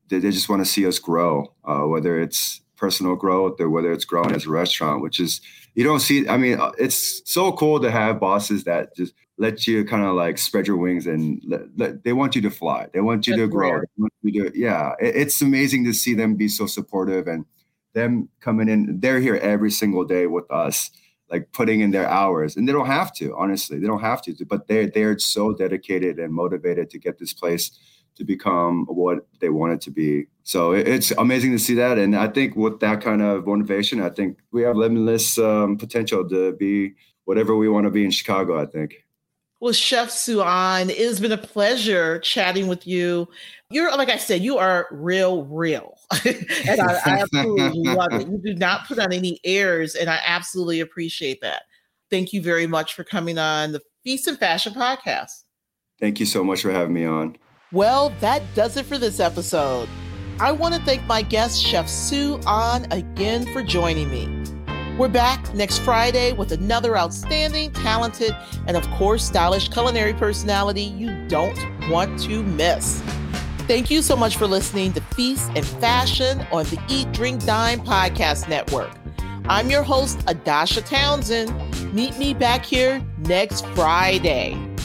they, 0.08 0.18
they 0.20 0.30
just 0.30 0.48
want 0.48 0.60
to 0.60 0.70
see 0.70 0.86
us 0.86 0.98
grow 0.98 1.52
uh, 1.64 1.82
whether 1.82 2.20
it's 2.20 2.60
personal 2.76 3.16
growth 3.16 3.60
or 3.60 3.70
whether 3.70 3.92
it's 3.92 4.04
growing 4.04 4.32
as 4.32 4.46
a 4.46 4.50
restaurant 4.50 5.02
which 5.02 5.18
is 5.18 5.40
you 5.74 5.82
don't 5.82 6.00
see 6.00 6.28
i 6.28 6.36
mean 6.36 6.60
uh, 6.60 6.72
it's 6.78 7.22
so 7.30 7.52
cool 7.52 7.80
to 7.80 7.90
have 7.90 8.20
bosses 8.20 8.64
that 8.64 8.94
just 8.94 9.12
let 9.38 9.66
you 9.66 9.84
kind 9.84 10.04
of 10.04 10.14
like 10.14 10.38
spread 10.38 10.66
your 10.66 10.76
wings 10.76 11.06
and 11.06 11.42
let, 11.46 11.62
let, 11.76 12.04
they 12.04 12.12
want 12.12 12.34
you 12.34 12.42
to 12.42 12.50
fly. 12.50 12.86
They 12.92 13.00
want 13.00 13.26
you 13.26 13.34
That's 13.34 13.44
to 13.44 13.48
grow. 13.48 13.82
You 14.22 14.50
to, 14.50 14.58
yeah, 14.58 14.92
it, 15.00 15.16
it's 15.16 15.42
amazing 15.42 15.84
to 15.84 15.92
see 15.92 16.14
them 16.14 16.36
be 16.36 16.48
so 16.48 16.66
supportive 16.66 17.26
and 17.26 17.44
them 17.92 18.28
coming 18.40 18.68
in. 18.68 19.00
They're 19.00 19.20
here 19.20 19.36
every 19.36 19.70
single 19.70 20.04
day 20.04 20.26
with 20.26 20.50
us, 20.50 20.90
like 21.30 21.50
putting 21.52 21.80
in 21.80 21.90
their 21.90 22.08
hours, 22.08 22.56
and 22.56 22.68
they 22.68 22.72
don't 22.72 22.86
have 22.86 23.12
to. 23.14 23.36
Honestly, 23.36 23.78
they 23.78 23.86
don't 23.86 24.00
have 24.00 24.22
to, 24.22 24.44
but 24.46 24.66
they're 24.68 24.86
they're 24.86 25.18
so 25.18 25.52
dedicated 25.52 26.18
and 26.18 26.32
motivated 26.32 26.90
to 26.90 26.98
get 26.98 27.18
this 27.18 27.32
place 27.32 27.70
to 28.16 28.24
become 28.24 28.86
what 28.86 29.26
they 29.40 29.50
want 29.50 29.72
it 29.72 29.80
to 29.82 29.90
be. 29.90 30.26
So 30.42 30.72
it's 30.72 31.10
amazing 31.18 31.52
to 31.52 31.58
see 31.58 31.74
that, 31.74 31.98
and 31.98 32.16
I 32.16 32.28
think 32.28 32.56
with 32.56 32.80
that 32.80 33.00
kind 33.00 33.22
of 33.22 33.46
motivation, 33.46 34.00
I 34.00 34.10
think 34.10 34.38
we 34.52 34.62
have 34.62 34.76
limitless 34.76 35.38
um, 35.38 35.76
potential 35.76 36.28
to 36.28 36.52
be 36.52 36.94
whatever 37.24 37.56
we 37.56 37.68
want 37.68 37.84
to 37.84 37.90
be 37.90 38.04
in 38.04 38.10
Chicago. 38.10 38.60
I 38.60 38.66
think. 38.66 39.05
Well, 39.60 39.72
Chef 39.72 40.10
Soo 40.10 40.42
Ahn, 40.42 40.90
it 40.90 40.98
has 40.98 41.18
been 41.18 41.32
a 41.32 41.38
pleasure 41.38 42.18
chatting 42.18 42.68
with 42.68 42.86
you. 42.86 43.26
You're, 43.70 43.96
like 43.96 44.10
I 44.10 44.18
said, 44.18 44.42
you 44.42 44.58
are 44.58 44.86
real, 44.90 45.44
real. 45.44 45.96
and 46.26 46.80
I, 46.80 47.00
I 47.04 47.10
absolutely 47.20 47.82
love 47.84 48.12
it. 48.12 48.28
You 48.28 48.38
do 48.38 48.54
not 48.54 48.86
put 48.86 48.98
on 48.98 49.14
any 49.14 49.40
airs, 49.44 49.94
and 49.94 50.10
I 50.10 50.20
absolutely 50.26 50.80
appreciate 50.80 51.40
that. 51.40 51.62
Thank 52.10 52.34
you 52.34 52.42
very 52.42 52.66
much 52.66 52.94
for 52.94 53.02
coming 53.02 53.38
on 53.38 53.72
the 53.72 53.80
Feast 54.04 54.28
and 54.28 54.38
Fashion 54.38 54.74
podcast. 54.74 55.44
Thank 56.00 56.20
you 56.20 56.26
so 56.26 56.44
much 56.44 56.60
for 56.60 56.70
having 56.70 56.92
me 56.92 57.06
on. 57.06 57.36
Well, 57.72 58.12
that 58.20 58.42
does 58.54 58.76
it 58.76 58.84
for 58.84 58.98
this 58.98 59.20
episode. 59.20 59.88
I 60.38 60.52
want 60.52 60.74
to 60.74 60.82
thank 60.82 61.02
my 61.06 61.22
guest, 61.22 61.62
Chef 61.62 61.88
Soo 61.88 62.38
Ahn, 62.46 62.86
again 62.92 63.50
for 63.54 63.62
joining 63.62 64.10
me. 64.10 64.35
We're 64.98 65.08
back 65.08 65.52
next 65.52 65.80
Friday 65.80 66.32
with 66.32 66.52
another 66.52 66.96
outstanding, 66.96 67.70
talented, 67.72 68.34
and 68.66 68.78
of 68.78 68.88
course, 68.92 69.22
stylish 69.22 69.68
culinary 69.68 70.14
personality 70.14 70.84
you 70.84 71.28
don't 71.28 71.58
want 71.90 72.18
to 72.20 72.42
miss. 72.42 73.02
Thank 73.68 73.90
you 73.90 74.00
so 74.00 74.16
much 74.16 74.38
for 74.38 74.46
listening 74.46 74.94
to 74.94 75.02
Feast 75.02 75.50
and 75.54 75.66
Fashion 75.66 76.46
on 76.50 76.64
the 76.64 76.82
Eat, 76.88 77.12
Drink, 77.12 77.44
Dine 77.44 77.80
podcast 77.80 78.48
network. 78.48 78.90
I'm 79.50 79.68
your 79.68 79.82
host, 79.82 80.18
Audarshia 80.20 80.86
Townsend. 80.86 81.52
Meet 81.92 82.16
me 82.16 82.32
back 82.32 82.64
here 82.64 83.04
next 83.18 83.66
Friday. 83.74 84.75